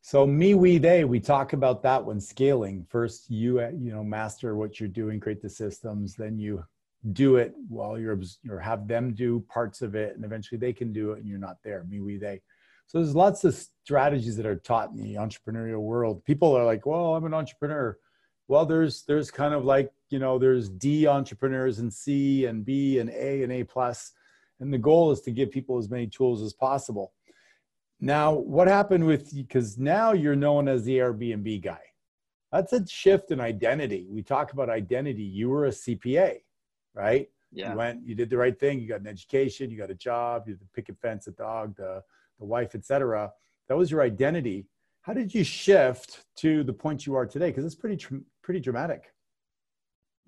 So 0.00 0.26
me, 0.26 0.54
we, 0.54 0.78
they, 0.78 1.04
we 1.04 1.20
talk 1.20 1.52
about 1.52 1.82
that 1.82 2.04
when 2.04 2.20
scaling. 2.20 2.86
First, 2.88 3.30
you 3.30 3.60
uh, 3.60 3.70
you 3.70 3.92
know 3.92 4.04
master 4.04 4.56
what 4.56 4.78
you're 4.78 4.88
doing, 4.88 5.20
create 5.20 5.42
the 5.42 5.50
systems. 5.50 6.14
Then 6.14 6.38
you 6.38 6.64
do 7.12 7.36
it 7.36 7.54
while 7.68 7.98
you're 7.98 8.20
or 8.48 8.58
have 8.58 8.88
them 8.88 9.14
do 9.14 9.40
parts 9.48 9.82
of 9.82 9.94
it, 9.94 10.16
and 10.16 10.24
eventually 10.24 10.58
they 10.58 10.72
can 10.72 10.92
do 10.92 11.12
it, 11.12 11.18
and 11.18 11.28
you're 11.28 11.38
not 11.38 11.58
there. 11.62 11.84
Me, 11.84 12.00
we, 12.00 12.16
they. 12.16 12.40
So 12.86 12.98
there's 12.98 13.14
lots 13.14 13.44
of 13.44 13.54
strategies 13.84 14.36
that 14.36 14.46
are 14.46 14.56
taught 14.56 14.90
in 14.90 14.96
the 14.96 15.16
entrepreneurial 15.16 15.82
world. 15.82 16.24
People 16.24 16.56
are 16.56 16.64
like, 16.64 16.86
"Well, 16.86 17.14
I'm 17.14 17.24
an 17.24 17.34
entrepreneur." 17.34 17.98
Well, 18.46 18.64
there's 18.64 19.02
there's 19.02 19.30
kind 19.30 19.52
of 19.52 19.64
like 19.64 19.92
you 20.10 20.18
know 20.18 20.38
there's 20.38 20.68
D 20.68 21.06
entrepreneurs 21.06 21.80
and 21.80 21.92
C 21.92 22.46
and 22.46 22.64
B 22.64 22.98
and 22.98 23.10
A 23.10 23.42
and 23.42 23.52
A 23.52 23.64
plus, 23.64 24.12
and 24.60 24.72
the 24.72 24.78
goal 24.78 25.10
is 25.10 25.20
to 25.22 25.32
give 25.32 25.50
people 25.50 25.76
as 25.76 25.90
many 25.90 26.06
tools 26.06 26.40
as 26.40 26.54
possible 26.54 27.12
now, 28.00 28.32
what 28.32 28.68
happened 28.68 29.04
with 29.04 29.32
you? 29.32 29.42
because 29.42 29.78
now 29.78 30.12
you're 30.12 30.36
known 30.36 30.68
as 30.68 30.84
the 30.84 30.98
Airbnb 30.98 31.62
guy? 31.62 31.80
That's 32.52 32.72
a 32.72 32.86
shift 32.86 33.30
in 33.30 33.40
identity. 33.40 34.06
We 34.08 34.22
talk 34.22 34.52
about 34.52 34.70
identity. 34.70 35.22
You 35.22 35.50
were 35.50 35.66
a 35.66 35.70
CPA, 35.70 36.38
right? 36.94 37.28
Yeah. 37.52 37.72
You 37.72 37.78
went, 37.78 38.06
you 38.06 38.14
did 38.14 38.30
the 38.30 38.36
right 38.36 38.58
thing. 38.58 38.80
You 38.80 38.88
got 38.88 39.00
an 39.00 39.06
education, 39.06 39.70
you 39.70 39.76
got 39.76 39.90
a 39.90 39.94
job, 39.94 40.44
you 40.46 40.54
did 40.54 40.62
the 40.62 40.68
picket 40.74 40.96
fence, 41.00 41.26
a 41.26 41.32
dog, 41.32 41.76
the, 41.76 42.02
the 42.38 42.44
wife, 42.44 42.74
etc. 42.74 43.32
That 43.68 43.76
was 43.76 43.90
your 43.90 44.02
identity. 44.02 44.66
How 45.02 45.12
did 45.12 45.34
you 45.34 45.44
shift 45.44 46.24
to 46.36 46.62
the 46.62 46.72
point 46.72 47.06
you 47.06 47.14
are 47.14 47.26
today? 47.26 47.48
Because 47.48 47.64
it's 47.64 47.74
pretty, 47.74 48.02
pretty 48.42 48.60
dramatic. 48.60 49.12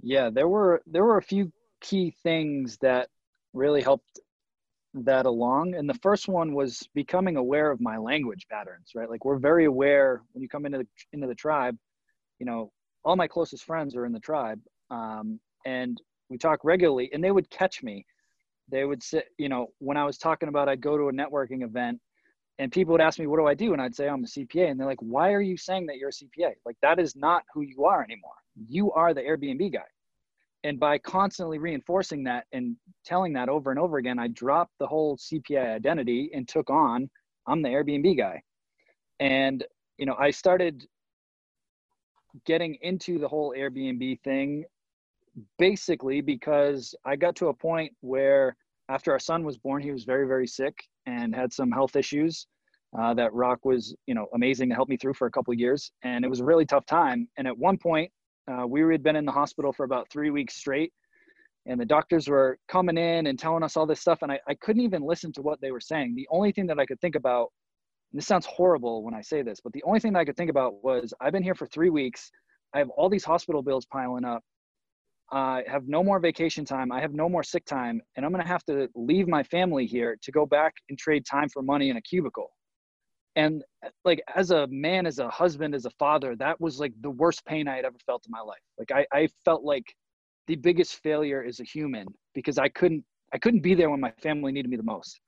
Yeah, 0.03 0.31
there 0.31 0.49
were 0.49 0.83
there 0.87 1.05
were 1.05 1.19
a 1.19 1.23
few 1.23 1.53
key 1.81 2.15
things 2.23 2.79
that 2.79 3.09
really 3.53 3.83
helped 3.83 4.21
that 4.93 5.27
along 5.27 5.75
and 5.75 5.89
the 5.89 5.99
first 6.03 6.29
one 6.29 6.53
was 6.53 6.89
becoming 6.95 7.37
aware 7.37 7.71
of 7.71 7.81
my 7.81 7.97
language 7.97 8.47
patterns 8.51 8.91
right? 8.95 9.09
Like 9.09 9.25
we're 9.25 9.39
very 9.39 9.67
aware 9.67 10.23
when 10.33 10.43
you 10.43 10.49
come 10.49 10.67
into 10.67 10.79
the 10.79 10.87
into 11.13 11.27
the 11.27 11.35
tribe 11.35 11.77
you 12.39 12.47
know 12.47 12.73
all 13.05 13.17
my 13.17 13.29
closest 13.29 13.65
friends 13.65 13.95
are 13.95 14.05
in 14.05 14.13
the 14.13 14.21
tribe 14.21 14.61
um, 14.91 15.39
and 15.65 16.01
we 16.29 16.39
talk 16.39 16.61
regularly 16.65 17.09
and 17.13 17.23
they 17.23 17.31
would 17.31 17.49
catch 17.51 17.83
me. 17.83 18.05
They 18.71 18.85
would 18.85 19.03
sit 19.03 19.27
you 19.39 19.49
know 19.49 19.69
when 19.79 19.97
i 19.97 20.05
was 20.05 20.17
talking 20.17 20.49
about 20.49 20.69
i'd 20.69 20.81
go 20.81 20.97
to 20.97 21.09
a 21.09 21.13
networking 21.13 21.65
event 21.65 21.99
and 22.59 22.71
people 22.71 22.93
would 22.93 23.01
ask 23.01 23.19
me 23.19 23.27
what 23.27 23.39
do 23.39 23.47
i 23.47 23.55
do? 23.55 23.73
And 23.73 23.83
i'd 23.83 23.95
say 23.95 24.09
i'm 24.09 24.25
a 24.25 24.27
cpa 24.27 24.71
and 24.71 24.79
they're 24.79 24.87
like 24.87 25.01
why 25.01 25.33
are 25.33 25.41
you 25.41 25.57
saying 25.57 25.87
that 25.87 25.97
you're 25.97 26.11
a 26.11 26.13
cpa 26.13 26.53
like 26.65 26.77
that 26.83 26.99
is 27.01 27.17
not 27.17 27.43
who 27.53 27.63
you 27.63 27.85
are 27.85 28.03
anymore. 28.03 28.35
You 28.69 28.93
are 28.93 29.15
the 29.15 29.23
airbnb 29.23 29.73
guy 29.73 29.87
and 30.65 30.79
by 30.79 30.99
constantly 30.99 31.59
reinforcing 31.59 32.25
that 32.25 32.45
and 32.53 32.77
telling 33.05 33.33
that 33.33 33.49
over 33.49 33.71
and 33.71 33.79
over 33.79 33.99
again 33.99 34.19
i 34.19 34.29
dropped 34.29 34.73
the 34.79 34.87
whole 34.87 35.17
CPA 35.17 35.75
identity 35.75 36.31
and 36.35 36.49
took 36.49 36.71
on 36.71 37.09
i'm 37.47 37.63
the 37.63 37.69
airbnb 37.69 38.17
guy. 38.17 38.43
And 39.21 39.65
you 39.99 40.07
know 40.07 40.17
i 40.19 40.31
started 40.31 40.87
getting 42.47 42.77
into 42.83 43.19
the 43.19 43.29
whole 43.29 43.55
airbnb 43.57 44.21
thing 44.23 44.65
basically 45.59 46.21
because 46.21 46.95
i 47.05 47.17
got 47.17 47.37
to 47.37 47.49
a 47.49 47.55
point 47.55 47.93
where 48.01 48.57
after 48.89 49.13
our 49.13 49.19
son 49.19 49.45
was 49.45 49.59
born 49.59 49.83
he 49.83 49.91
was 49.91 50.05
very 50.05 50.27
very 50.27 50.47
sick 50.47 50.75
and 51.07 51.35
had 51.35 51.53
some 51.53 51.71
health 51.71 51.97
issues 51.97 52.47
uh, 52.99 53.15
that 53.15 53.33
rock 53.33 53.65
was 53.65 53.95
you 54.07 54.15
know 54.15 54.27
amazing 54.35 54.69
to 54.69 54.75
help 54.75 54.89
me 54.89 54.97
through 54.97 55.15
for 55.15 55.27
a 55.27 55.31
couple 55.31 55.55
years. 55.55 55.93
And 56.03 56.25
it 56.25 56.29
was 56.29 56.41
a 56.41 56.45
really 56.45 56.67
tough 56.67 56.87
time. 56.87 57.29
And 57.37 57.47
at 57.47 57.57
one 57.57 57.79
point 57.79 58.11
uh, 58.49 58.67
we 58.67 58.81
had 58.81 59.03
been 59.03 59.17
in 59.17 59.25
the 59.25 59.33
hospital 59.33 59.73
for 59.73 59.85
about 59.85 60.11
three 60.11 60.31
weeks 60.31 60.55
straight, 60.55 60.93
and 61.67 61.81
the 61.81 61.85
doctors 61.85 62.29
were 62.29 62.59
coming 62.69 62.97
in 62.97 63.27
and 63.27 63.39
telling 63.39 63.63
us 63.63 63.77
all 63.77 63.87
this 63.87 64.01
stuff, 64.01 64.23
and 64.23 64.33
I, 64.33 64.41
I 64.49 64.55
couldn't 64.55 64.83
even 64.83 65.03
listen 65.03 65.33
to 65.33 65.43
what 65.43 65.61
they 65.61 65.71
were 65.71 65.81
saying. 65.81 66.15
The 66.15 66.29
only 66.31 66.53
thing 66.53 66.67
that 66.69 66.79
I 66.79 66.87
could 66.87 67.01
think 67.01 67.15
about, 67.15 67.49
this 68.13 68.27
sounds 68.27 68.47
horrible 68.47 69.05
when 69.05 69.15
I 69.15 69.21
say 69.21 69.43
this, 69.43 69.61
but 69.63 69.73
the 69.73 69.83
only 69.85 70.01
thing 70.01 70.13
that 70.15 70.21
I 70.21 70.25
could 70.25 70.37
think 70.37 70.51
about 70.51 70.83
was 70.83 71.13
I've 71.21 71.33
been 71.33 71.43
here 71.43 71.55
for 71.55 71.67
three 71.67 71.91
weeks. 71.91 72.31
I 72.75 72.79
have 72.79 72.91
all 72.91 73.09
these 73.09 73.25
hospital 73.25 73.63
bills 73.63 73.87
piling 73.87 74.25
up. 74.25 74.43
I 75.33 75.63
have 75.69 75.87
no 75.87 76.03
more 76.03 76.19
vacation 76.19 76.65
time. 76.65 76.91
I 76.91 77.01
have 77.01 77.13
no 77.13 77.29
more 77.29 77.45
sick 77.45 77.65
time. 77.65 78.01
And 78.17 78.27
I'm 78.27 78.33
going 78.33 78.43
to 78.43 78.49
have 78.49 78.65
to 78.65 78.89
leave 78.97 79.29
my 79.29 79.45
family 79.45 79.87
here 79.87 80.17
to 80.23 80.33
go 80.33 80.45
back 80.45 80.75
and 80.89 80.99
trade 80.99 81.25
time 81.25 81.49
for 81.49 81.63
money 81.63 81.89
in 81.91 81.97
a 81.97 82.03
cubicle 82.03 82.51
and 83.37 83.63
like 84.05 84.21
as 84.35 84.51
a 84.51 84.67
man 84.69 85.07
as 85.07 85.19
a 85.19 85.29
husband 85.29 85.75
as 85.75 85.85
a 85.85 85.91
father 85.91 86.35
that 86.37 86.61
was 86.61 86.81
like 86.81 86.93
the 87.01 87.11
worst 87.11 87.45
pain 87.45 87.69
i 87.69 87.77
had 87.77 87.85
ever 87.85 87.99
felt 88.05 88.25
in 88.27 88.31
my 88.31 88.41
life. 88.41 88.61
Like 88.79 88.91
i, 88.93 89.07
I 89.17 89.29
felt 89.45 89.63
like 89.63 89.95
the 90.47 90.57
biggest 90.57 91.03
failure 91.03 91.45
as 91.47 91.61
a 91.61 91.65
human 91.65 92.07
because 92.35 92.59
i 92.59 92.69
couldn't 92.69 93.05
i 93.33 93.39
couldn't 93.39 93.61
be 93.61 93.75
there 93.75 93.91
when 93.91 94.01
my 94.01 94.13
family 94.23 94.53
needed 94.53 94.71
me 94.71 94.77
the 94.77 94.83
most. 94.83 95.21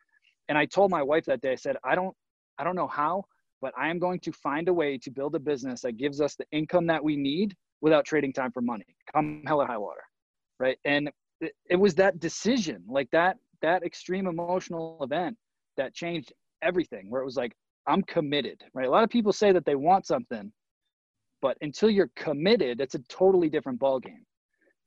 And 0.49 0.59
i 0.59 0.66
told 0.66 0.90
my 0.90 1.02
wife 1.02 1.25
that 1.26 1.40
day 1.40 1.52
i 1.52 1.56
said 1.56 1.76
i 1.85 1.94
don't 1.94 2.14
i 2.59 2.64
don't 2.64 2.76
know 2.76 2.88
how 2.88 3.25
but 3.61 3.73
i 3.78 3.88
am 3.88 3.99
going 3.99 4.21
to 4.21 4.32
find 4.32 4.68
a 4.68 4.75
way 4.75 4.99
to 4.99 5.11
build 5.11 5.35
a 5.35 5.40
business 5.40 5.82
that 5.82 5.97
gives 5.97 6.21
us 6.21 6.35
the 6.35 6.47
income 6.52 6.87
that 6.87 7.02
we 7.02 7.16
need 7.16 7.54
without 7.80 8.04
trading 8.04 8.32
time 8.32 8.50
for 8.50 8.61
money 8.61 8.87
come 9.14 9.42
hell 9.47 9.61
or 9.61 9.66
high 9.66 9.78
water 9.78 10.02
right? 10.62 10.78
And 10.85 11.11
it, 11.40 11.52
it 11.68 11.76
was 11.76 11.94
that 11.97 12.21
decision 12.21 12.82
like 12.88 13.11
that 13.11 13.37
that 13.61 13.82
extreme 13.82 14.26
emotional 14.26 14.99
event 15.02 15.37
that 15.76 15.94
changed 15.94 16.32
everything 16.62 17.11
where 17.11 17.21
it 17.21 17.25
was 17.25 17.37
like 17.37 17.52
I'm 17.87 18.03
committed, 18.03 18.62
right? 18.75 18.87
A 18.87 18.91
lot 18.91 19.05
of 19.05 19.11
people 19.11 19.33
say 19.33 19.53
that 19.53 19.65
they 19.65 19.75
want 19.75 20.07
something, 20.07 20.53
but 21.41 21.57
until 21.61 21.91
you're 21.91 22.11
committed, 22.15 22.81
it's 22.81 22.95
a 22.95 23.01
totally 23.09 23.49
different 23.49 23.81
ballgame. 23.81 24.25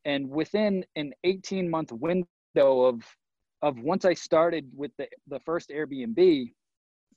And 0.06 0.30
within 0.30 0.86
an 0.96 1.14
18 1.24 1.70
month 1.70 1.92
window 1.92 2.28
of 2.56 3.04
of 3.62 3.80
once 3.80 4.06
I 4.06 4.14
started 4.14 4.70
with 4.76 4.92
the, 4.98 5.08
the 5.28 5.40
first 5.40 5.70
Airbnb, 5.70 6.52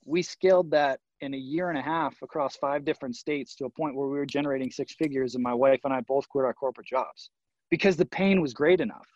we 0.06 0.23
scaled 0.23 0.70
that 0.70 1.00
in 1.20 1.35
a 1.35 1.37
year 1.37 1.68
and 1.68 1.78
a 1.78 1.82
half 1.82 2.16
across 2.23 2.56
five 2.56 2.85
different 2.85 3.16
states 3.16 3.54
to 3.56 3.66
a 3.66 3.70
point 3.70 3.94
where 3.94 4.08
we 4.08 4.16
were 4.16 4.25
generating 4.25 4.70
six 4.70 4.94
figures 4.94 5.35
and 5.35 5.42
my 5.42 5.52
wife 5.52 5.80
and 5.85 5.92
I 5.92 6.00
both 6.02 6.28
quit 6.28 6.44
our 6.44 6.54
corporate 6.54 6.87
jobs 6.87 7.30
because 7.70 7.97
the 7.97 8.06
pain 8.06 8.40
was 8.40 8.54
great 8.54 8.80
enough 8.80 9.06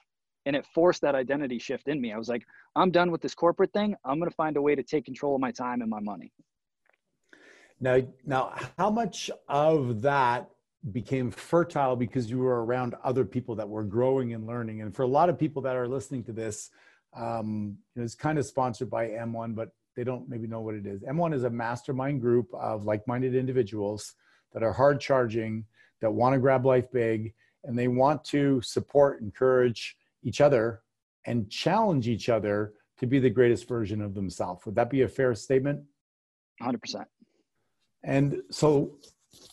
and 0.44 0.56
it 0.56 0.66
forced 0.74 1.00
that 1.02 1.14
identity 1.14 1.58
shift 1.58 1.88
in 1.88 2.00
me. 2.00 2.12
I 2.12 2.18
was 2.18 2.28
like, 2.28 2.44
I'm 2.76 2.90
done 2.90 3.10
with 3.10 3.22
this 3.22 3.34
corporate 3.34 3.72
thing. 3.72 3.94
I'm 4.04 4.18
going 4.18 4.30
to 4.30 4.36
find 4.36 4.56
a 4.56 4.62
way 4.62 4.74
to 4.74 4.82
take 4.82 5.04
control 5.04 5.34
of 5.34 5.40
my 5.40 5.52
time 5.52 5.80
and 5.80 5.90
my 5.90 6.00
money. 6.00 6.32
Now, 7.82 8.00
now, 8.24 8.54
how 8.78 8.90
much 8.90 9.28
of 9.48 10.02
that 10.02 10.48
became 10.92 11.32
fertile 11.32 11.96
because 11.96 12.30
you 12.30 12.38
were 12.38 12.64
around 12.64 12.94
other 13.02 13.24
people 13.24 13.56
that 13.56 13.68
were 13.68 13.82
growing 13.82 14.34
and 14.34 14.46
learning? 14.46 14.82
And 14.82 14.94
for 14.94 15.02
a 15.02 15.08
lot 15.08 15.28
of 15.28 15.36
people 15.36 15.60
that 15.62 15.74
are 15.74 15.88
listening 15.88 16.22
to 16.24 16.32
this, 16.32 16.70
um, 17.12 17.76
it's 17.96 18.14
kind 18.14 18.38
of 18.38 18.46
sponsored 18.46 18.88
by 18.88 19.08
M1, 19.08 19.56
but 19.56 19.70
they 19.96 20.04
don't 20.04 20.28
maybe 20.28 20.46
know 20.46 20.60
what 20.60 20.76
it 20.76 20.86
is. 20.86 21.02
M1 21.02 21.34
is 21.34 21.42
a 21.42 21.50
mastermind 21.50 22.20
group 22.20 22.46
of 22.54 22.84
like-minded 22.84 23.34
individuals 23.34 24.14
that 24.52 24.62
are 24.62 24.72
hard 24.72 25.00
charging, 25.00 25.64
that 26.00 26.12
want 26.12 26.34
to 26.34 26.38
grab 26.38 26.64
life 26.64 26.90
big, 26.92 27.34
and 27.64 27.76
they 27.76 27.88
want 27.88 28.22
to 28.26 28.62
support, 28.62 29.20
encourage 29.20 29.96
each 30.22 30.40
other, 30.40 30.82
and 31.26 31.50
challenge 31.50 32.06
each 32.06 32.28
other 32.28 32.74
to 32.98 33.08
be 33.08 33.18
the 33.18 33.28
greatest 33.28 33.66
version 33.66 34.00
of 34.00 34.14
themselves. 34.14 34.64
Would 34.66 34.76
that 34.76 34.88
be 34.88 35.02
a 35.02 35.08
fair 35.08 35.34
statement? 35.34 35.82
100%. 36.62 37.06
And 38.04 38.42
so, 38.50 38.92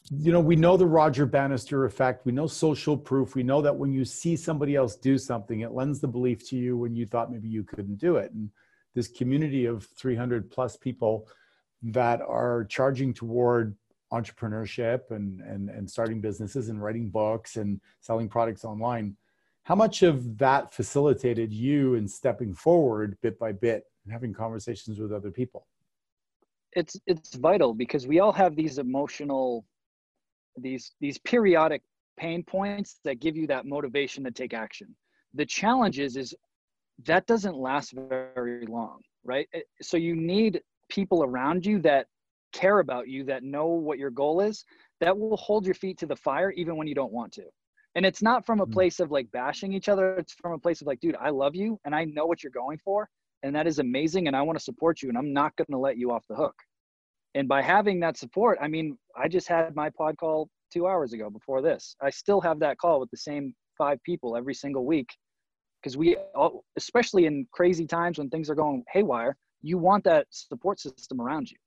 you 0.10 0.32
know, 0.32 0.40
we 0.40 0.56
know 0.56 0.76
the 0.76 0.88
Roger 0.88 1.26
Bannister 1.26 1.86
effect. 1.86 2.26
We 2.26 2.32
know 2.32 2.48
social 2.48 2.98
proof. 2.98 3.36
We 3.36 3.44
know 3.44 3.62
that 3.62 3.76
when 3.76 3.94
you 3.94 4.06
see 4.06 4.36
somebody 4.36 4.76
else 4.76 4.96
do 4.96 5.18
something, 5.18 5.62
it 5.62 5.72
lends 5.72 6.00
the 6.00 6.08
belief 6.08 6.48
to 6.50 6.56
you 6.56 6.78
when 6.78 6.96
you 6.96 7.06
thought 7.06 7.32
maybe 7.32 7.48
you 7.48 7.64
couldn't 7.64 7.98
do 7.98 8.18
it. 8.18 8.32
And 8.32 8.50
this 8.96 9.08
community 9.08 9.66
of 9.66 9.86
300 9.98 10.50
plus 10.50 10.76
people 10.78 11.28
that 11.84 12.22
are 12.22 12.66
charging 12.66 13.14
toward 13.14 13.76
entrepreneurship 14.12 15.12
and, 15.12 15.42
and, 15.42 15.70
and 15.70 15.90
starting 15.90 16.20
businesses 16.20 16.70
and 16.70 16.82
writing 16.82 17.10
books 17.10 17.56
and 17.58 17.80
selling 18.00 18.28
products 18.28 18.66
online. 18.66 19.16
How 19.64 19.76
much 19.76 20.02
of 20.02 20.38
that 20.40 20.74
facilitated 20.74 21.54
you 21.54 21.94
in 21.94 22.08
stepping 22.08 22.54
forward 22.54 23.18
bit 23.22 23.38
by 23.38 23.52
bit 23.52 23.84
and 24.04 24.12
having 24.12 24.34
conversations 24.34 25.00
with 25.00 25.14
other 25.14 25.30
people? 25.30 25.68
It's 26.74 26.98
it's 27.08 27.36
vital 27.36 27.74
because 27.74 28.08
we 28.08 28.20
all 28.20 28.32
have 28.34 28.56
these 28.56 28.78
emotional 28.78 29.66
these 30.58 30.92
these 31.00 31.18
periodic 31.20 31.82
pain 32.18 32.44
points 32.44 33.00
that 33.06 33.20
give 33.20 33.36
you 33.38 33.48
that 33.48 33.66
motivation 33.66 34.24
to 34.26 34.32
take 34.32 34.54
action. 34.54 34.96
The 35.34 35.46
challenge 35.46 36.00
is 36.00 36.18
is 36.18 36.36
that 37.06 37.26
doesn't 37.28 37.56
last 37.56 37.94
very 37.94 38.66
long, 38.66 39.00
right? 39.24 39.48
So 39.82 39.98
you 39.98 40.16
need 40.16 40.62
people 40.90 41.24
around 41.24 41.66
you 41.66 41.80
that 41.80 42.08
care 42.52 42.80
about 42.80 43.08
you, 43.08 43.24
that 43.26 43.44
know 43.44 43.68
what 43.68 44.00
your 44.00 44.10
goal 44.10 44.42
is, 44.42 44.66
that 45.00 45.18
will 45.18 45.38
hold 45.38 45.66
your 45.66 45.76
feet 45.76 45.98
to 46.00 46.06
the 46.06 46.16
fire 46.16 46.52
even 46.52 46.76
when 46.76 46.88
you 46.88 46.96
don't 46.96 47.14
want 47.14 47.32
to. 47.34 47.44
And 47.96 48.06
it's 48.06 48.22
not 48.22 48.46
from 48.46 48.62
a 48.62 48.66
hmm. 48.66 48.72
place 48.72 49.00
of 49.00 49.12
like 49.12 49.32
bashing 49.32 49.74
each 49.74 49.90
other. 49.90 50.16
It's 50.16 50.34
from 50.34 50.54
a 50.54 50.60
place 50.60 50.82
of 50.82 50.88
like, 50.88 51.00
dude, 51.00 51.16
I 51.20 51.30
love 51.30 51.56
you 51.56 51.80
and 51.86 51.96
I 51.96 52.06
know 52.06 52.26
what 52.26 52.44
you're 52.44 52.52
going 52.52 52.78
for. 52.80 53.10
And 53.44 53.56
that 53.56 53.68
is 53.68 53.80
amazing. 53.80 54.28
And 54.28 54.36
I 54.36 54.42
want 54.42 54.58
to 54.58 54.64
support 54.64 55.02
you 55.02 55.10
and 55.10 55.18
I'm 55.18 55.34
not 55.34 55.56
going 55.56 55.68
to 55.72 55.78
let 55.78 55.98
you 55.98 56.12
off 56.12 56.26
the 56.30 56.36
hook. 56.36 56.56
And 57.36 57.48
by 57.48 57.62
having 57.62 58.00
that 58.02 58.18
support, 58.18 58.58
I 58.62 58.68
mean, 58.68 58.98
I 59.16 59.28
just 59.28 59.48
had 59.48 59.76
my 59.76 59.90
pod 59.92 60.18
call 60.18 60.50
two 60.74 60.88
hours 60.88 61.14
ago 61.14 61.30
before 61.30 61.62
this. 61.62 61.96
I 62.02 62.10
still 62.10 62.42
have 62.42 62.60
that 62.60 62.78
call 62.78 63.00
with 63.00 63.12
the 63.12 63.18
same 63.18 63.54
five 63.78 64.02
people 64.04 64.36
every 64.36 64.54
single 64.54 64.86
week 64.86 65.10
because 65.82 65.98
we 65.98 66.18
all, 66.36 66.64
especially 66.78 67.26
in 67.26 67.48
crazy 67.52 67.86
times 67.86 68.18
when 68.18 68.30
things 68.30 68.50
are 68.50 68.56
going 68.56 68.84
haywire 68.92 69.36
you 69.62 69.78
want 69.78 70.04
that 70.04 70.28
support 70.30 70.80
system 70.80 71.22
around 71.22 71.50
you 71.50 71.58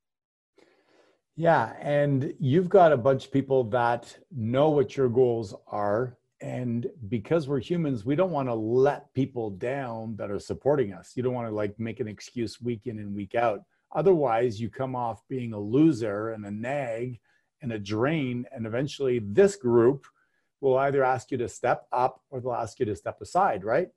yeah 1.37 1.73
and 1.81 2.35
you've 2.39 2.69
got 2.69 2.93
a 2.93 2.97
bunch 2.97 3.27
of 3.27 3.33
people 3.33 3.65
that 3.65 4.17
know 4.31 4.71
what 4.71 4.97
your 4.97 5.09
goals 5.09 5.55
are 5.67 6.17
and 6.43 6.91
because 7.09 7.49
we're 7.49 7.61
humans 7.61 8.05
we 8.05 8.17
don't 8.17 8.33
want 8.33 8.49
to 8.49 8.55
let 8.55 9.13
people 9.15 9.51
down 9.51 10.17
that 10.17 10.31
are 10.31 10.39
supporting 10.39 10.93
us. 10.93 11.13
You 11.15 11.23
don't 11.23 11.35
want 11.35 11.49
to 11.49 11.55
like 11.55 11.79
make 11.79 12.01
an 12.01 12.09
excuse 12.09 12.61
week 12.61 12.83
in 12.87 12.99
and 12.99 13.15
week 13.15 13.35
out. 13.35 13.63
Otherwise 13.95 14.61
you 14.61 14.69
come 14.69 14.97
off 14.97 15.23
being 15.29 15.53
a 15.53 15.59
loser 15.59 16.31
and 16.31 16.45
a 16.45 16.51
nag 16.51 17.21
and 17.63 17.73
a 17.73 17.79
drain 17.79 18.45
and 18.53 18.67
eventually 18.67 19.21
this 19.21 19.57
group 19.57 20.05
will 20.61 20.77
either 20.79 21.05
ask 21.05 21.31
you 21.31 21.39
to 21.39 21.49
step 21.49 21.87
up 21.93 22.21
or 22.31 22.41
they'll 22.41 22.53
ask 22.53 22.79
you 22.81 22.87
to 22.87 22.97
step 22.97 23.21
aside 23.21 23.65
right? 23.65 23.89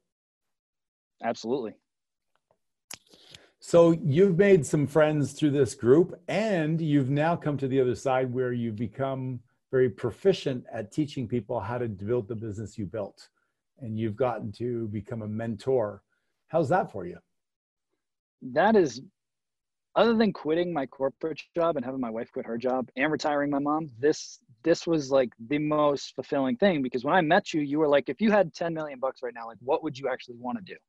Absolutely. 1.23 1.73
So 3.59 3.93
you've 4.03 4.37
made 4.37 4.63
some 4.63 4.85
friends 4.85 5.33
through 5.33 5.49
this 5.49 5.73
group, 5.73 6.21
and 6.27 6.79
you've 6.79 7.09
now 7.09 7.35
come 7.35 7.57
to 7.57 7.67
the 7.67 7.81
other 7.81 7.95
side 7.95 8.31
where 8.31 8.53
you've 8.53 8.75
become 8.75 9.39
very 9.75 9.89
proficient 9.89 10.63
at 10.71 10.89
teaching 10.89 11.27
people 11.27 11.59
how 11.59 11.77
to 11.77 11.89
build 11.89 12.29
the 12.29 12.35
business 12.45 12.77
you 12.77 12.85
built, 12.85 13.27
and 13.81 13.99
you've 13.99 14.15
gotten 14.15 14.49
to 14.49 14.87
become 14.87 15.21
a 15.21 15.27
mentor. 15.27 16.01
How's 16.47 16.69
that 16.69 16.89
for 16.93 17.05
you? 17.05 17.17
That 18.53 18.77
is, 18.77 19.01
other 19.97 20.13
than 20.13 20.31
quitting 20.31 20.71
my 20.71 20.85
corporate 20.85 21.41
job 21.57 21.75
and 21.75 21.83
having 21.83 21.99
my 21.99 22.09
wife 22.09 22.31
quit 22.31 22.45
her 22.45 22.57
job 22.57 22.87
and 22.95 23.11
retiring 23.11 23.49
my 23.49 23.59
mom, 23.59 23.89
this 23.99 24.39
this 24.63 24.87
was 24.87 25.11
like 25.11 25.33
the 25.49 25.57
most 25.57 26.15
fulfilling 26.15 26.55
thing 26.55 26.81
because 26.81 27.03
when 27.03 27.13
I 27.13 27.19
met 27.19 27.53
you, 27.53 27.59
you 27.59 27.77
were 27.79 27.89
like, 27.89 28.07
if 28.07 28.21
you 28.21 28.31
had 28.31 28.53
10 28.53 28.73
million 28.73 28.97
bucks 28.97 29.19
right 29.23 29.33
now, 29.35 29.45
like 29.45 29.57
what 29.59 29.83
would 29.83 29.99
you 29.99 30.07
actually 30.07 30.37
want 30.37 30.57
to 30.57 30.63
do? 30.63 30.79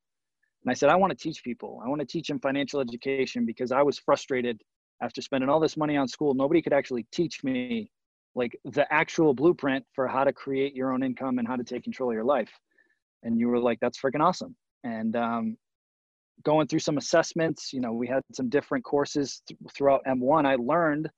And 0.63 0.71
I 0.71 0.75
said, 0.75 0.91
I 0.91 0.95
want 0.95 1.11
to 1.11 1.19
teach 1.19 1.43
people. 1.43 1.83
I 1.85 1.89
want 1.89 2.03
to 2.03 2.07
teach 2.07 2.29
them 2.29 2.39
financial 2.39 2.79
education 2.79 3.45
because 3.47 3.73
I 3.73 3.83
was 3.83 3.99
frustrated 3.99 4.63
after 5.03 5.21
spending 5.21 5.51
all 5.51 5.59
this 5.59 5.77
money 5.77 5.97
on 5.97 6.07
school. 6.07 6.35
Nobody 6.35 6.63
could 6.63 6.73
actually 6.73 7.05
teach 7.11 7.43
me 7.43 7.91
like 8.37 8.57
the 8.65 8.91
actual 8.93 9.33
blueprint 9.33 9.85
for 9.95 10.07
how 10.07 10.23
to 10.23 10.33
create 10.33 10.77
your 10.77 10.93
own 10.93 11.03
income 11.03 11.39
and 11.39 11.49
how 11.49 11.57
to 11.57 11.65
take 11.65 11.83
control 11.83 12.11
of 12.11 12.15
your 12.15 12.25
life. 12.25 12.51
And 13.23 13.41
you 13.41 13.49
were 13.49 13.59
like, 13.59 13.81
that's 13.81 13.99
freaking 13.99 14.21
awesome. 14.21 14.55
And 14.85 15.17
um, 15.17 15.57
going 16.45 16.69
through 16.69 16.81
some 16.81 16.99
assessments, 16.99 17.73
you 17.73 17.81
know, 17.81 17.93
we 17.93 18.07
had 18.07 18.23
some 18.35 18.51
different 18.51 18.85
courses 18.85 19.43
th- 19.49 19.59
throughout 19.75 20.03
M1. 20.07 20.45
I 20.47 20.57
learned 20.57 21.09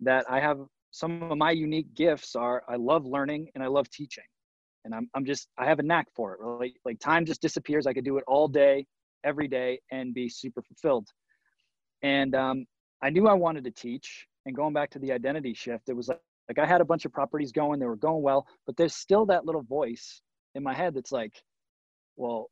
that 0.00 0.26
I 0.30 0.38
have 0.38 0.58
some 0.90 1.22
of 1.22 1.38
my 1.38 1.50
unique 1.50 1.92
gifts 1.94 2.36
are 2.36 2.62
I 2.68 2.76
love 2.76 3.06
learning 3.06 3.48
and 3.54 3.64
I 3.64 3.68
love 3.68 3.88
teaching. 3.90 4.24
And 4.84 4.94
I'm, 4.94 5.08
I'm 5.14 5.24
just, 5.24 5.48
I 5.58 5.64
have 5.64 5.78
a 5.78 5.82
knack 5.82 6.06
for 6.14 6.34
it. 6.34 6.40
Really, 6.40 6.74
Like 6.84 7.00
time 7.00 7.24
just 7.24 7.40
disappears. 7.40 7.86
I 7.86 7.94
could 7.94 8.04
do 8.04 8.18
it 8.18 8.24
all 8.26 8.48
day 8.48 8.86
every 9.24 9.48
day 9.48 9.80
and 9.90 10.12
be 10.14 10.28
super 10.28 10.62
fulfilled. 10.62 11.08
And 12.02 12.34
um, 12.34 12.66
I 13.02 13.10
knew 13.10 13.26
I 13.26 13.32
wanted 13.32 13.64
to 13.64 13.70
teach. 13.70 14.26
And 14.44 14.54
going 14.54 14.74
back 14.74 14.90
to 14.90 14.98
the 15.00 15.10
identity 15.10 15.54
shift, 15.54 15.88
it 15.88 15.96
was 15.96 16.08
like, 16.08 16.20
like 16.48 16.58
I 16.58 16.66
had 16.66 16.80
a 16.80 16.84
bunch 16.84 17.04
of 17.04 17.12
properties 17.12 17.52
going, 17.52 17.80
they 17.80 17.86
were 17.86 17.96
going 17.96 18.22
well, 18.22 18.46
but 18.66 18.76
there's 18.76 18.94
still 18.94 19.26
that 19.26 19.44
little 19.44 19.62
voice 19.62 20.20
in 20.54 20.62
my 20.62 20.74
head 20.74 20.94
that's 20.94 21.12
like, 21.12 21.32
well, 22.16 22.48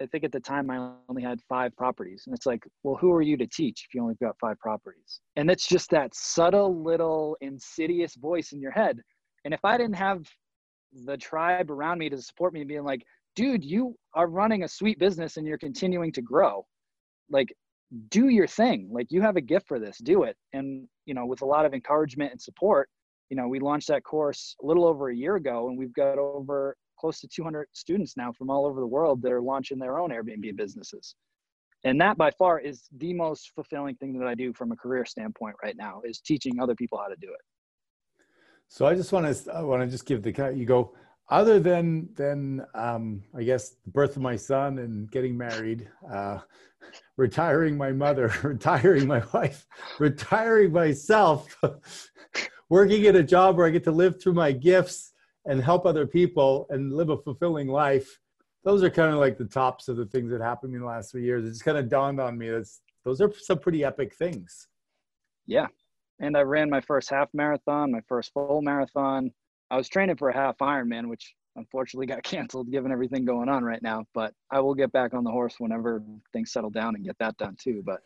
I 0.00 0.06
think 0.06 0.24
at 0.24 0.32
the 0.32 0.40
time 0.40 0.70
I 0.70 0.92
only 1.08 1.22
had 1.22 1.40
five 1.48 1.74
properties. 1.76 2.24
And 2.26 2.34
it's 2.34 2.46
like, 2.46 2.62
well, 2.82 2.96
who 2.96 3.10
are 3.12 3.22
you 3.22 3.36
to 3.38 3.46
teach 3.46 3.86
if 3.88 3.94
you 3.94 4.02
only 4.02 4.14
got 4.22 4.36
five 4.40 4.58
properties? 4.60 5.20
And 5.36 5.50
it's 5.50 5.66
just 5.66 5.90
that 5.90 6.14
subtle 6.14 6.82
little 6.82 7.36
insidious 7.40 8.14
voice 8.14 8.52
in 8.52 8.60
your 8.60 8.70
head. 8.70 9.00
And 9.44 9.52
if 9.52 9.64
I 9.64 9.76
didn't 9.76 9.96
have 9.96 10.22
the 11.04 11.16
tribe 11.16 11.70
around 11.70 11.98
me 11.98 12.08
to 12.10 12.20
support 12.20 12.52
me 12.52 12.64
being 12.64 12.84
like, 12.84 13.02
dude, 13.34 13.64
you 13.64 13.96
are 14.14 14.28
running 14.28 14.62
a 14.62 14.68
sweet 14.68 14.98
business 14.98 15.36
and 15.36 15.46
you're 15.46 15.58
continuing 15.58 16.12
to 16.12 16.22
grow. 16.22 16.64
Like, 17.28 17.52
do 18.08 18.28
your 18.28 18.46
thing. 18.46 18.88
Like, 18.92 19.06
you 19.10 19.20
have 19.22 19.36
a 19.36 19.40
gift 19.40 19.66
for 19.66 19.78
this, 19.78 19.98
do 19.98 20.22
it. 20.24 20.36
And, 20.52 20.86
you 21.06 21.14
know, 21.14 21.26
with 21.26 21.42
a 21.42 21.46
lot 21.46 21.66
of 21.66 21.74
encouragement 21.74 22.32
and 22.32 22.40
support, 22.40 22.88
you 23.30 23.36
know, 23.36 23.48
we 23.48 23.58
launched 23.58 23.88
that 23.88 24.04
course 24.04 24.56
a 24.62 24.66
little 24.66 24.84
over 24.84 25.10
a 25.10 25.16
year 25.16 25.36
ago 25.36 25.68
and 25.68 25.78
we've 25.78 25.94
got 25.94 26.18
over 26.18 26.76
close 26.98 27.20
to 27.20 27.28
200 27.28 27.68
students 27.72 28.16
now 28.16 28.32
from 28.32 28.50
all 28.50 28.66
over 28.66 28.80
the 28.80 28.86
world 28.86 29.20
that 29.22 29.32
are 29.32 29.42
launching 29.42 29.78
their 29.78 29.98
own 29.98 30.10
Airbnb 30.10 30.56
businesses. 30.56 31.14
And 31.84 32.00
that 32.00 32.16
by 32.16 32.30
far 32.30 32.58
is 32.58 32.88
the 32.96 33.12
most 33.12 33.52
fulfilling 33.54 33.96
thing 33.96 34.18
that 34.18 34.26
I 34.26 34.34
do 34.34 34.52
from 34.52 34.72
a 34.72 34.76
career 34.76 35.04
standpoint 35.04 35.56
right 35.62 35.76
now 35.76 36.00
is 36.04 36.20
teaching 36.20 36.58
other 36.60 36.74
people 36.74 36.98
how 36.98 37.08
to 37.08 37.16
do 37.20 37.28
it. 37.28 37.40
So 38.68 38.86
I 38.86 38.94
just 38.94 39.12
want 39.12 39.32
to 39.32 39.52
I 39.52 39.62
want 39.62 39.82
to 39.82 39.88
just 39.88 40.06
give 40.06 40.22
the 40.22 40.52
you 40.56 40.66
go 40.66 40.94
other 41.28 41.60
than 41.60 42.08
than 42.14 42.64
um, 42.74 43.22
I 43.36 43.42
guess 43.42 43.76
the 43.84 43.90
birth 43.90 44.16
of 44.16 44.22
my 44.22 44.36
son 44.36 44.78
and 44.78 45.10
getting 45.10 45.36
married, 45.36 45.88
uh, 46.12 46.38
retiring 47.16 47.76
my 47.76 47.92
mother, 47.92 48.32
retiring 48.42 49.06
my 49.06 49.22
wife, 49.32 49.66
retiring 49.98 50.72
myself, 50.72 51.56
working 52.68 53.06
at 53.06 53.16
a 53.16 53.22
job 53.22 53.56
where 53.56 53.66
I 53.66 53.70
get 53.70 53.84
to 53.84 53.92
live 53.92 54.20
through 54.20 54.34
my 54.34 54.52
gifts 54.52 55.12
and 55.44 55.62
help 55.62 55.86
other 55.86 56.06
people 56.06 56.66
and 56.70 56.92
live 56.92 57.10
a 57.10 57.16
fulfilling 57.16 57.68
life. 57.68 58.18
Those 58.64 58.82
are 58.82 58.90
kind 58.90 59.12
of 59.12 59.20
like 59.20 59.38
the 59.38 59.44
tops 59.44 59.88
of 59.88 59.96
the 59.96 60.06
things 60.06 60.30
that 60.32 60.40
happened 60.40 60.74
in 60.74 60.80
the 60.80 60.86
last 60.86 61.12
three 61.12 61.24
years. 61.24 61.44
It 61.44 61.50
just 61.50 61.64
kind 61.64 61.78
of 61.78 61.88
dawned 61.88 62.20
on 62.20 62.36
me 62.36 62.48
that 62.50 62.68
those 63.04 63.20
are 63.20 63.32
some 63.38 63.58
pretty 63.58 63.84
epic 63.84 64.14
things. 64.14 64.66
Yeah, 65.46 65.66
and 66.18 66.36
I 66.36 66.40
ran 66.40 66.68
my 66.68 66.80
first 66.80 67.08
half 67.08 67.28
marathon, 67.32 67.92
my 67.92 68.00
first 68.08 68.32
full 68.32 68.62
marathon 68.62 69.30
I 69.70 69.76
was 69.76 69.88
training 69.88 70.16
for 70.16 70.28
a 70.28 70.34
half 70.34 70.58
Ironman, 70.58 71.08
which 71.08 71.34
unfortunately 71.56 72.06
got 72.06 72.22
canceled 72.32 72.70
given 72.70 72.92
everything 72.92 73.24
going 73.24 73.48
on 73.48 73.64
right 73.64 73.82
now. 73.82 74.04
But 74.14 74.34
I 74.50 74.60
will 74.60 74.74
get 74.74 74.92
back 74.92 75.14
on 75.14 75.24
the 75.24 75.30
horse 75.30 75.56
whenever 75.58 76.02
things 76.32 76.52
settle 76.52 76.70
down 76.70 76.94
and 76.94 77.04
get 77.04 77.18
that 77.18 77.36
done 77.36 77.56
too. 77.60 77.82
But 77.84 78.00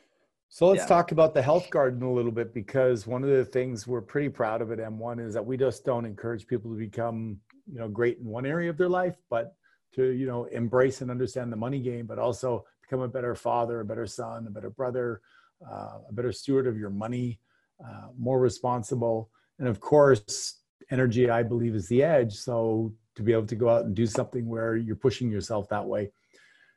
So 0.48 0.68
let's 0.68 0.82
yeah. 0.82 0.86
talk 0.86 1.12
about 1.12 1.34
the 1.34 1.42
health 1.42 1.70
garden 1.70 2.02
a 2.02 2.12
little 2.12 2.32
bit 2.32 2.54
because 2.54 3.06
one 3.06 3.22
of 3.22 3.30
the 3.30 3.44
things 3.44 3.86
we're 3.86 4.00
pretty 4.00 4.28
proud 4.28 4.62
of 4.62 4.72
at 4.72 4.78
M1 4.78 5.24
is 5.24 5.34
that 5.34 5.44
we 5.44 5.56
just 5.56 5.84
don't 5.84 6.04
encourage 6.04 6.46
people 6.46 6.70
to 6.70 6.76
become, 6.76 7.38
you 7.70 7.78
know, 7.78 7.88
great 7.88 8.18
in 8.18 8.24
one 8.24 8.46
area 8.46 8.70
of 8.70 8.76
their 8.76 8.88
life, 8.88 9.16
but 9.28 9.54
to, 9.94 10.10
you 10.10 10.26
know, 10.26 10.44
embrace 10.44 11.00
and 11.00 11.10
understand 11.10 11.52
the 11.52 11.56
money 11.56 11.80
game, 11.80 12.06
but 12.06 12.18
also 12.18 12.64
become 12.82 13.00
a 13.00 13.08
better 13.08 13.34
father, 13.34 13.80
a 13.80 13.84
better 13.84 14.06
son, 14.06 14.46
a 14.46 14.50
better 14.50 14.70
brother, 14.70 15.20
uh, 15.68 15.98
a 16.08 16.12
better 16.12 16.32
steward 16.32 16.66
of 16.66 16.78
your 16.78 16.90
money, 16.90 17.38
uh, 17.84 18.08
more 18.18 18.40
responsible. 18.40 19.30
And 19.58 19.68
of 19.68 19.80
course, 19.80 20.60
energy, 20.90 21.30
I 21.30 21.42
believe, 21.42 21.74
is 21.74 21.88
the 21.88 22.02
edge. 22.02 22.34
So 22.34 22.92
to 23.20 23.24
be 23.24 23.32
able 23.32 23.46
to 23.46 23.56
go 23.56 23.68
out 23.68 23.84
and 23.84 23.94
do 23.94 24.06
something 24.06 24.46
where 24.48 24.76
you're 24.76 24.96
pushing 24.96 25.30
yourself 25.30 25.68
that 25.68 25.84
way. 25.84 26.10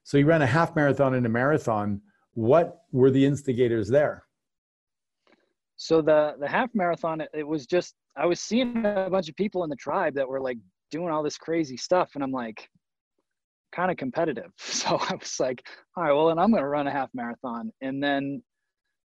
So 0.04 0.18
you 0.18 0.26
ran 0.26 0.42
a 0.42 0.48
half 0.48 0.76
marathon 0.76 1.14
and 1.14 1.26
a 1.26 1.30
marathon 1.30 2.02
what 2.36 2.82
were 2.92 3.12
the 3.12 3.24
instigators 3.26 3.88
there? 3.88 4.26
So 5.76 6.02
the 6.02 6.36
the 6.40 6.48
half 6.48 6.70
marathon, 6.74 7.22
it 7.34 7.48
was 7.48 7.66
just 7.66 7.96
I 8.16 8.26
was 8.26 8.40
seeing 8.40 8.86
a 8.86 9.10
bunch 9.10 9.30
of 9.30 9.36
people 9.36 9.64
in 9.64 9.70
the 9.70 9.76
tribe 9.76 10.16
that 10.16 10.28
were 10.28 10.42
like 10.42 10.58
doing 10.92 11.10
all 11.10 11.24
this 11.24 11.38
crazy 11.38 11.78
stuff, 11.78 12.12
and 12.16 12.24
I'm 12.24 12.32
like, 12.32 12.70
kind 13.74 13.92
of 13.92 13.98
competitive. 13.98 14.52
So 14.60 14.98
I 14.98 15.16
was 15.16 15.40
like, 15.40 15.66
all 15.96 16.04
right, 16.04 16.12
well, 16.12 16.28
then 16.28 16.40
I'm 16.40 16.52
going 16.52 16.62
to 16.62 16.68
run 16.68 16.88
a 16.88 16.92
half 16.92 17.10
marathon. 17.14 17.72
And 17.82 18.04
then 18.04 18.44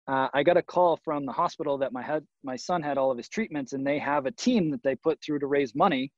uh, 0.07 0.29
I 0.35 0.43
got 0.43 0.57
a 0.57 0.63
call 0.63 0.99
from 1.05 1.25
the 1.25 1.33
hospital 1.33 1.79
that 1.79 1.93
my 1.93 2.03
head, 2.03 2.25
my 2.45 2.57
son 2.57 2.83
had 2.83 2.99
all 2.99 3.11
of 3.11 3.17
his 3.17 3.29
treatments, 3.29 3.73
and 3.73 3.87
they 3.87 3.99
have 3.99 4.27
a 4.27 4.31
team 4.31 4.71
that 4.71 4.83
they 4.83 4.95
put 4.97 5.23
through 5.23 5.41
to 5.41 5.47
raise 5.47 5.75
money. 5.75 6.13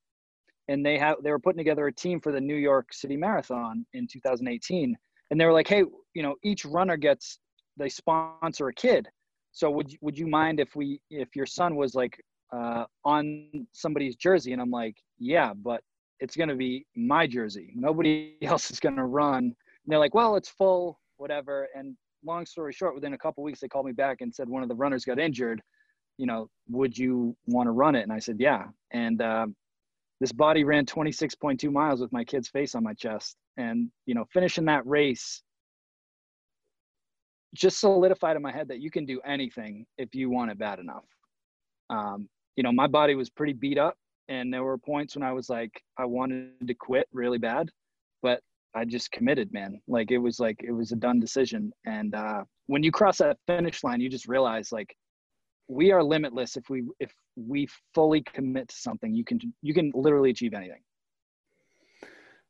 And 0.68 0.85
they 0.85 0.99
have 0.99 1.16
they 1.23 1.30
were 1.30 1.38
putting 1.38 1.59
together 1.59 1.87
a 1.87 1.92
team 1.92 2.21
for 2.21 2.33
the 2.33 2.40
New 2.40 2.56
York 2.56 2.92
City 2.92 3.16
Marathon 3.16 3.85
in 3.92 4.06
2018 4.06 4.97
and 5.30 5.40
they 5.40 5.47
were 5.47 5.52
like, 5.52 5.68
hey, 5.68 5.85
you 6.14 6.23
know, 6.23 6.37
each 6.42 6.64
runner 6.64 6.97
gets 6.97 7.38
they 7.76 7.88
sponsor 7.88 8.68
a 8.68 8.75
kid. 8.75 9.09
So 9.52 9.71
would 9.71 9.90
you, 9.90 9.99
would 10.00 10.18
you 10.18 10.26
mind 10.26 10.61
if 10.61 10.76
we 10.76 11.00
if 11.11 11.35
your 11.35 11.47
son 11.47 11.76
was 11.76 11.94
like 11.94 12.16
uh, 12.52 12.85
on 13.04 13.66
somebody's 13.73 14.16
jersey? 14.16 14.52
And 14.52 14.62
I'm 14.62 14.71
like, 14.71 14.97
yeah, 15.18 15.52
but 15.54 15.80
it's 16.21 16.37
going 16.37 16.49
to 16.49 16.54
be 16.54 16.87
my 16.94 17.26
jersey. 17.26 17.73
Nobody 17.75 18.37
else 18.42 18.71
is 18.71 18.80
going 18.80 18.97
to 18.97 19.04
run. 19.04 19.44
And 19.44 19.54
they're 19.87 19.99
like, 19.99 20.14
well, 20.14 20.37
it's 20.37 20.49
full, 20.49 21.00
whatever. 21.16 21.68
And 21.75 21.97
long 22.25 22.47
story 22.47 22.73
short, 22.73 22.94
within 22.94 23.14
a 23.14 23.18
couple 23.18 23.42
weeks, 23.42 23.61
they 23.61 23.68
called 23.68 23.87
me 23.87 23.92
back 23.92 24.21
and 24.21 24.35
said 24.35 24.49
one 24.49 24.62
of 24.62 24.68
the 24.68 24.75
runners 24.75 25.04
got 25.04 25.18
injured. 25.18 25.61
You 26.16 26.26
know, 26.26 26.49
would 26.68 26.97
you 26.97 27.37
want 27.47 27.66
to 27.66 27.73
run 27.73 27.97
it? 27.97 28.02
And 28.02 28.12
I 28.12 28.21
said, 28.21 28.37
yeah. 28.38 28.66
And 28.92 29.21
um, 29.21 29.56
this 30.25 30.33
body 30.33 30.64
ran 30.64 30.87
26.2 30.87 31.71
miles 31.71 32.00
with 32.00 32.11
my 32.11 32.25
kid's 32.25 32.49
face 32.49 32.75
on 32.75 32.83
my 32.83 32.95
chest. 32.95 33.37
And 33.59 33.90
you 34.07 34.14
know 34.14 34.25
finishing 34.33 34.64
that 34.64 34.87
race 34.87 35.43
just 37.54 37.78
solidified 37.78 38.35
in 38.35 38.40
my 38.40 38.50
head 38.50 38.69
that 38.69 38.81
you 38.81 38.90
can 38.90 39.04
do 39.04 39.21
anything 39.21 39.85
if 39.99 40.14
you 40.14 40.31
want 40.31 40.50
it 40.50 40.59
bad 40.59 40.78
enough. 40.78 41.04
Um, 41.90 42.26
you 42.57 42.62
know 42.62 42.73
my 42.73 42.87
body 42.87 43.14
was 43.14 43.28
pretty 43.28 43.52
beat 43.52 43.76
up 43.76 43.97
and 44.28 44.50
there 44.50 44.64
were 44.64 44.78
points 44.78 45.14
when 45.14 45.23
i 45.23 45.33
was 45.33 45.50
like 45.50 45.73
i 45.99 46.04
wanted 46.07 46.66
to 46.66 46.73
quit 46.73 47.07
really 47.12 47.37
bad 47.37 47.69
but 48.23 48.40
i 48.75 48.83
just 48.87 49.11
committed 49.11 49.52
man. 49.52 49.78
Like 49.87 50.11
it 50.11 50.16
was 50.16 50.40
like 50.40 50.57
it 50.66 50.73
was 50.73 50.93
a 50.93 50.97
done 50.97 51.21
decision. 51.21 51.71
And 51.85 52.14
uh, 52.14 52.45
when 52.66 52.83
you 52.83 52.90
cross 52.90 53.19
that 53.19 53.37
finish 53.47 53.85
line 53.85 54.00
you 54.00 54.09
just 54.09 54.26
realize 54.26 54.73
like 54.73 54.97
we 55.68 55.92
are 55.92 56.02
limitless 56.02 56.56
if 56.56 56.68
we 56.68 56.85
if 57.00 57.12
we 57.37 57.66
fully 57.94 58.23
commit 58.23 58.68
to 58.68 58.76
something 58.76 59.14
you 59.14 59.25
can 59.25 59.38
you 59.62 59.75
can 59.75 59.90
literally 59.94 60.30
achieve 60.30 60.54
anything 60.54 60.80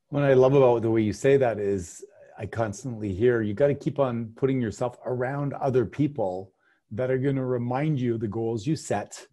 what 0.09 0.23
I 0.23 0.35
love 0.35 0.54
about 0.54 0.83
the 0.83 0.90
way 0.90 1.02
you 1.02 1.12
say 1.12 1.37
that 1.37 1.59
is 1.59 2.04
I 2.38 2.47
constantly 2.47 3.14
hear 3.14 3.42
you 3.42 3.54
got 3.54 3.68
to 3.68 3.75
keep 3.75 3.99
on 3.99 4.33
putting 4.37 4.61
yourself 4.61 4.97
around 5.06 5.54
other 5.54 5.85
people 5.85 6.52
that 6.90 7.11
are 7.11 7.18
going 7.18 7.37
to 7.37 7.44
remind 7.44 7.99
you 7.99 8.18
the 8.18 8.28
goals 8.28 8.66
you 8.66 8.76
set, 8.76 9.26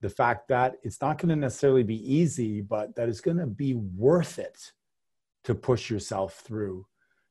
the 0.00 0.10
fact 0.10 0.48
that 0.48 0.74
it's 0.82 1.00
not 1.00 1.18
going 1.18 1.30
to 1.30 1.36
necessarily 1.36 1.82
be 1.82 2.14
easy, 2.14 2.60
but 2.60 2.94
that 2.96 3.08
it's 3.08 3.20
going 3.20 3.36
to 3.38 3.46
be 3.46 3.74
worth 3.74 4.38
it 4.38 4.72
to 5.44 5.54
push 5.54 5.90
yourself 5.90 6.42
through. 6.44 6.86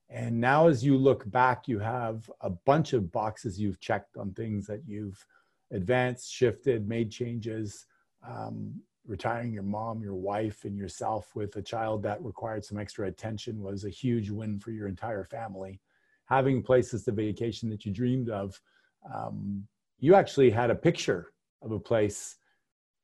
And 0.09 0.39
now, 0.39 0.67
as 0.67 0.85
you 0.85 0.97
look 0.97 1.29
back, 1.29 1.67
you 1.67 1.79
have 1.79 2.29
a 2.41 2.49
bunch 2.49 2.93
of 2.93 3.11
boxes 3.11 3.59
you've 3.59 3.79
checked 3.79 4.17
on 4.17 4.33
things 4.33 4.65
that 4.67 4.81
you've 4.87 5.23
advanced, 5.71 6.31
shifted, 6.31 6.87
made 6.87 7.11
changes. 7.11 7.85
Um, 8.27 8.81
retiring 9.07 9.53
your 9.53 9.63
mom, 9.63 10.01
your 10.01 10.15
wife, 10.15 10.65
and 10.65 10.77
yourself 10.77 11.33
with 11.33 11.55
a 11.55 11.61
child 11.61 12.03
that 12.03 12.23
required 12.23 12.63
some 12.63 12.77
extra 12.77 13.07
attention 13.07 13.61
was 13.61 13.85
a 13.85 13.89
huge 13.89 14.29
win 14.29 14.59
for 14.59 14.71
your 14.71 14.87
entire 14.87 15.23
family. 15.23 15.79
Having 16.25 16.63
places 16.63 17.03
to 17.05 17.13
vacation 17.13 17.69
that 17.69 17.85
you 17.85 17.91
dreamed 17.93 18.29
of, 18.29 18.59
um, 19.13 19.65
you 19.99 20.13
actually 20.13 20.49
had 20.49 20.69
a 20.69 20.75
picture 20.75 21.31
of 21.61 21.71
a 21.71 21.79
place 21.79 22.35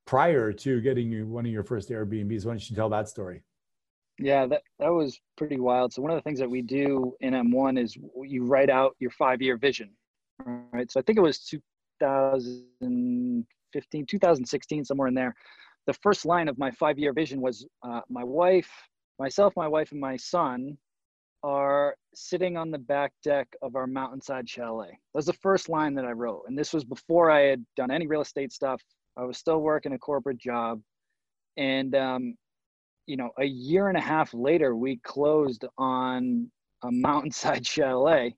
prior 0.06 0.52
to 0.52 0.82
getting 0.82 1.10
you 1.10 1.26
one 1.26 1.46
of 1.46 1.52
your 1.52 1.64
first 1.64 1.90
Airbnbs. 1.90 2.46
Why 2.46 2.52
don't 2.52 2.70
you 2.70 2.76
tell 2.76 2.90
that 2.90 3.08
story? 3.08 3.42
Yeah, 4.20 4.46
that, 4.48 4.62
that 4.80 4.90
was 4.90 5.20
pretty 5.38 5.60
wild. 5.60 5.94
So 5.94 6.02
one 6.02 6.12
of 6.12 6.18
the 6.18 6.22
things 6.22 6.40
that 6.40 6.50
we 6.50 6.62
do 6.62 7.16
in 7.22 7.34
M1 7.34 7.82
is 7.82 7.98
you 8.24 8.44
write 8.44 8.70
out 8.70 8.96
your 9.00 9.10
five-year 9.12 9.58
vision, 9.58 9.90
right? 10.46 10.92
So 10.92 11.00
I 11.00 11.04
think 11.04 11.18
it 11.18 11.22
was 11.22 11.40
2015, 12.00 14.06
2016, 14.06 14.86
somewhere 14.86 15.08
in 15.08 15.14
there 15.14 15.34
the 15.86 15.94
first 15.94 16.26
line 16.26 16.48
of 16.48 16.58
my 16.58 16.72
five 16.72 16.98
year 16.98 17.14
vision 17.14 17.42
was 17.42 17.66
uh, 17.84 18.02
my 18.10 18.24
wife, 18.24 18.70
myself, 19.20 19.54
my 19.56 19.68
wife, 19.68 19.92
and 19.92 20.00
my 20.00 20.16
son 20.16 20.78
are 21.44 21.96
sitting 22.16 22.56
on 22.56 22.72
the 22.72 22.78
back 22.78 23.12
deck 23.24 23.48
of 23.62 23.76
our 23.76 23.86
mountainside 23.86 24.50
chalet. 24.50 24.90
That 24.90 24.98
was 25.14 25.26
the 25.26 25.34
first 25.34 25.68
line 25.68 25.94
that 25.96 26.06
I 26.06 26.12
wrote. 26.12 26.44
And 26.48 26.58
this 26.58 26.74
was 26.74 26.86
before 26.86 27.30
I 27.30 27.42
had 27.42 27.66
done 27.76 27.92
any 27.92 28.08
real 28.08 28.22
estate 28.22 28.54
stuff. 28.54 28.82
I 29.18 29.24
was 29.24 29.38
still 29.38 29.60
working 29.60 29.94
a 29.94 29.98
corporate 29.98 30.38
job. 30.38 30.82
And, 31.58 31.96
um, 31.96 32.36
you 33.08 33.18
know, 33.18 33.30
a 33.38 33.44
year 33.44 33.90
and 33.90 33.98
a 33.98 34.02
half 34.02 34.34
later, 34.34 34.76
we 34.76 35.00
closed 35.04 35.66
on 35.78 36.50
a 36.84 36.92
mountainside 36.92 37.68
chalet 37.68 38.36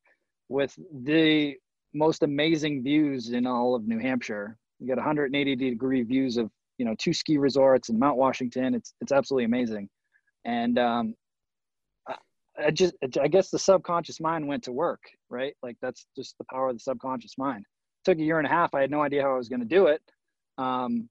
with 0.50 0.76
the 1.04 1.56
most 1.96 2.24
amazing 2.24 2.84
views 2.84 3.32
in 3.32 3.48
all 3.48 3.74
of 3.74 3.88
New 3.88 4.00
Hampshire. 4.00 4.58
You 4.80 4.88
got 4.88 4.98
180 4.98 5.56
degree 5.56 6.04
views 6.04 6.38
of 6.38 6.52
you 6.78 6.86
know 6.86 6.94
two 7.00 7.14
ski 7.14 7.38
resorts 7.38 7.90
in 7.90 7.98
Mount 7.98 8.18
Washington. 8.18 8.76
It's 8.76 8.94
it's 9.02 9.12
absolutely 9.12 9.46
amazing, 9.46 9.90
and 10.44 10.78
um, 10.78 11.16
I, 12.08 12.16
I 12.68 12.72
just 12.72 12.94
I 13.20 13.28
guess 13.28 13.50
the 13.50 13.60
subconscious 13.60 14.20
mind 14.20 14.48
went 14.48 14.64
to 14.64 14.72
work, 14.72 15.02
right? 15.30 15.54
Like 15.64 15.78
that's 15.82 16.06
just 16.16 16.38
the 16.38 16.46
power 16.52 16.70
of 16.70 16.76
the 16.76 16.82
subconscious 16.82 17.38
mind. 17.38 17.62
It 17.62 18.12
took 18.12 18.20
a 18.20 18.24
year 18.24 18.38
and 18.38 18.48
a 18.48 18.52
half. 18.52 18.76
I 18.76 18.82
had 18.82 18.92
no 18.92 19.02
idea 19.02 19.24
how 19.24 19.34
I 19.34 19.38
was 19.38 19.50
going 19.50 19.62
to 19.62 19.66
do 19.66 19.88
it, 19.88 20.02
um, 20.58 21.10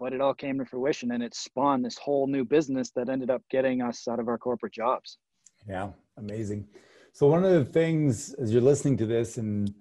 but 0.00 0.12
it 0.12 0.20
all 0.20 0.34
came 0.34 0.58
to 0.58 0.64
fruition, 0.64 1.12
and 1.12 1.22
it 1.22 1.34
spawned 1.34 1.84
this 1.84 1.96
whole 1.96 2.26
new 2.26 2.44
business 2.44 2.90
that 2.96 3.08
ended 3.08 3.30
up 3.30 3.42
getting 3.50 3.82
us 3.82 4.08
out 4.08 4.18
of 4.18 4.28
our 4.28 4.38
corporate 4.38 4.74
jobs. 4.74 5.18
Yeah, 5.68 5.90
amazing. 6.18 6.66
So 7.12 7.28
one 7.28 7.44
of 7.44 7.52
the 7.52 7.64
things 7.64 8.34
as 8.34 8.52
you're 8.52 8.60
listening 8.60 8.96
to 8.96 9.06
this 9.06 9.38
and 9.38 9.72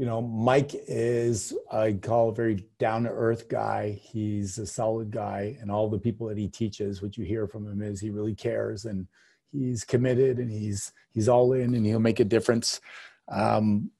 you 0.00 0.06
know, 0.06 0.22
Mike 0.22 0.70
is, 0.88 1.52
I 1.70 1.92
call 1.92 2.30
a 2.30 2.34
very 2.34 2.66
down 2.78 3.02
to 3.02 3.10
earth 3.10 3.50
guy. 3.50 4.00
He's 4.02 4.56
a 4.56 4.64
solid 4.66 5.10
guy, 5.10 5.58
and 5.60 5.70
all 5.70 5.90
the 5.90 5.98
people 5.98 6.26
that 6.28 6.38
he 6.38 6.48
teaches, 6.48 7.02
what 7.02 7.18
you 7.18 7.26
hear 7.26 7.46
from 7.46 7.66
him 7.66 7.82
is 7.82 8.00
he 8.00 8.08
really 8.08 8.34
cares 8.34 8.86
and 8.86 9.06
he's 9.52 9.84
committed 9.84 10.38
and 10.38 10.50
he's 10.50 10.94
he's 11.12 11.28
all 11.28 11.52
in 11.52 11.74
and 11.74 11.84
he'll 11.84 12.00
make 12.00 12.18
a 12.18 12.24
difference. 12.24 12.80
Um, 13.28 13.90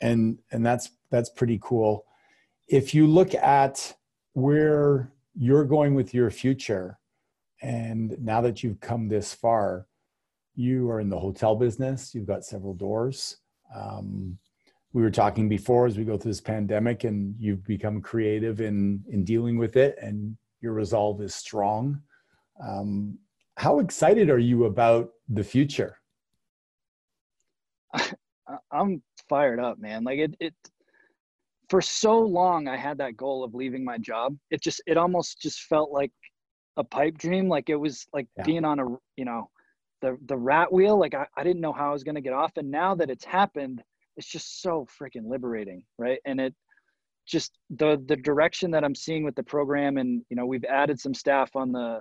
and 0.00 0.38
and 0.52 0.64
that's 0.64 0.90
that's 1.10 1.30
pretty 1.30 1.58
cool. 1.60 2.04
If 2.68 2.94
you 2.94 3.08
look 3.08 3.34
at 3.34 3.92
where 4.34 5.10
you're 5.34 5.64
going 5.64 5.96
with 5.96 6.14
your 6.14 6.30
future, 6.30 6.96
and 7.60 8.16
now 8.20 8.40
that 8.40 8.62
you've 8.62 8.78
come 8.78 9.08
this 9.08 9.34
far, 9.34 9.88
you 10.54 10.88
are 10.92 11.00
in 11.00 11.08
the 11.08 11.18
hotel 11.18 11.56
business. 11.56 12.14
You've 12.14 12.28
got 12.28 12.44
several 12.44 12.74
doors. 12.74 13.38
Um, 13.74 14.38
we 14.92 15.02
were 15.02 15.10
talking 15.10 15.48
before 15.48 15.86
as 15.86 15.96
we 15.96 16.04
go 16.04 16.16
through 16.16 16.32
this 16.32 16.40
pandemic 16.40 17.04
and 17.04 17.34
you've 17.38 17.64
become 17.64 18.00
creative 18.00 18.60
in 18.60 19.02
in 19.10 19.24
dealing 19.24 19.58
with 19.58 19.76
it 19.76 19.96
and 20.00 20.36
your 20.60 20.72
resolve 20.72 21.20
is 21.22 21.34
strong 21.34 22.00
um, 22.60 23.18
how 23.56 23.78
excited 23.78 24.30
are 24.30 24.38
you 24.38 24.64
about 24.64 25.10
the 25.28 25.44
future? 25.44 25.98
I'm 28.72 29.02
fired 29.28 29.60
up 29.60 29.78
man. 29.78 30.04
Like 30.04 30.18
it, 30.18 30.34
it 30.40 30.54
for 31.68 31.80
so 31.80 32.18
long 32.18 32.66
i 32.66 32.76
had 32.76 32.98
that 32.98 33.16
goal 33.16 33.44
of 33.44 33.54
leaving 33.54 33.84
my 33.84 33.98
job. 33.98 34.36
It 34.50 34.62
just 34.62 34.82
it 34.86 34.96
almost 34.96 35.40
just 35.40 35.62
felt 35.62 35.90
like 35.90 36.12
a 36.76 36.84
pipe 36.84 37.18
dream. 37.18 37.48
Like 37.48 37.68
it 37.68 37.76
was 37.76 38.06
like 38.12 38.26
yeah. 38.36 38.44
being 38.44 38.64
on 38.64 38.78
a 38.80 38.86
you 39.16 39.24
know 39.24 39.50
the 40.02 40.16
the 40.26 40.36
rat 40.36 40.72
wheel. 40.72 40.98
Like 40.98 41.14
I, 41.14 41.26
I 41.36 41.44
didn't 41.44 41.60
know 41.60 41.72
how 41.72 41.90
i 41.90 41.92
was 41.92 42.04
going 42.04 42.14
to 42.16 42.20
get 42.20 42.32
off. 42.32 42.52
And 42.56 42.70
now 42.70 42.94
that 42.94 43.10
it's 43.10 43.24
happened 43.24 43.82
it's 44.20 44.30
just 44.30 44.60
so 44.60 44.86
freaking 45.00 45.26
liberating 45.26 45.82
right? 45.98 46.18
And 46.26 46.40
it 46.40 46.54
just 47.26 47.58
the 47.70 48.02
the 48.06 48.16
direction 48.16 48.70
that 48.72 48.82
i'm 48.82 48.94
seeing 48.94 49.24
with 49.24 49.34
the 49.36 49.42
program 49.42 49.98
and 49.98 50.22
you 50.30 50.36
know 50.36 50.46
we've 50.46 50.64
added 50.64 50.98
some 50.98 51.14
staff 51.14 51.54
on 51.54 51.72
the 51.72 52.00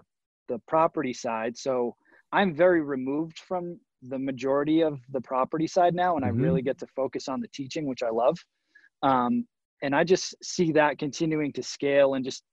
the 0.49 0.59
property 0.67 1.13
side. 1.13 1.57
So 1.57 1.95
i'm 2.33 2.53
very 2.53 2.81
removed 2.81 3.39
from 3.39 3.79
the 4.01 4.19
majority 4.19 4.81
of 4.81 4.99
the 5.11 5.21
property 5.21 5.67
side 5.67 5.93
now 5.93 6.15
and 6.15 6.25
mm-hmm. 6.25 6.39
i 6.39 6.43
really 6.45 6.61
get 6.61 6.77
to 6.79 6.87
focus 6.87 7.27
on 7.27 7.39
the 7.41 7.47
teaching 7.49 7.87
which 7.87 8.03
i 8.03 8.09
love. 8.09 8.37
Um, 9.01 9.45
and 9.81 9.95
I 9.95 10.03
just 10.03 10.35
see 10.43 10.73
that 10.73 10.97
continuing 10.97 11.53
to 11.53 11.63
scale 11.63 12.15
and 12.15 12.25
just 12.25 12.43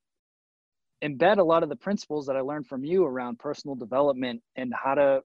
embed 1.02 1.38
a 1.38 1.42
lot 1.42 1.64
of 1.64 1.68
the 1.68 1.76
principles 1.76 2.26
that 2.26 2.36
I 2.36 2.40
learned 2.40 2.68
from 2.68 2.84
you 2.84 3.04
around 3.04 3.40
personal 3.40 3.74
development 3.74 4.42
and 4.54 4.72
how 4.72 4.94
to 4.94 5.22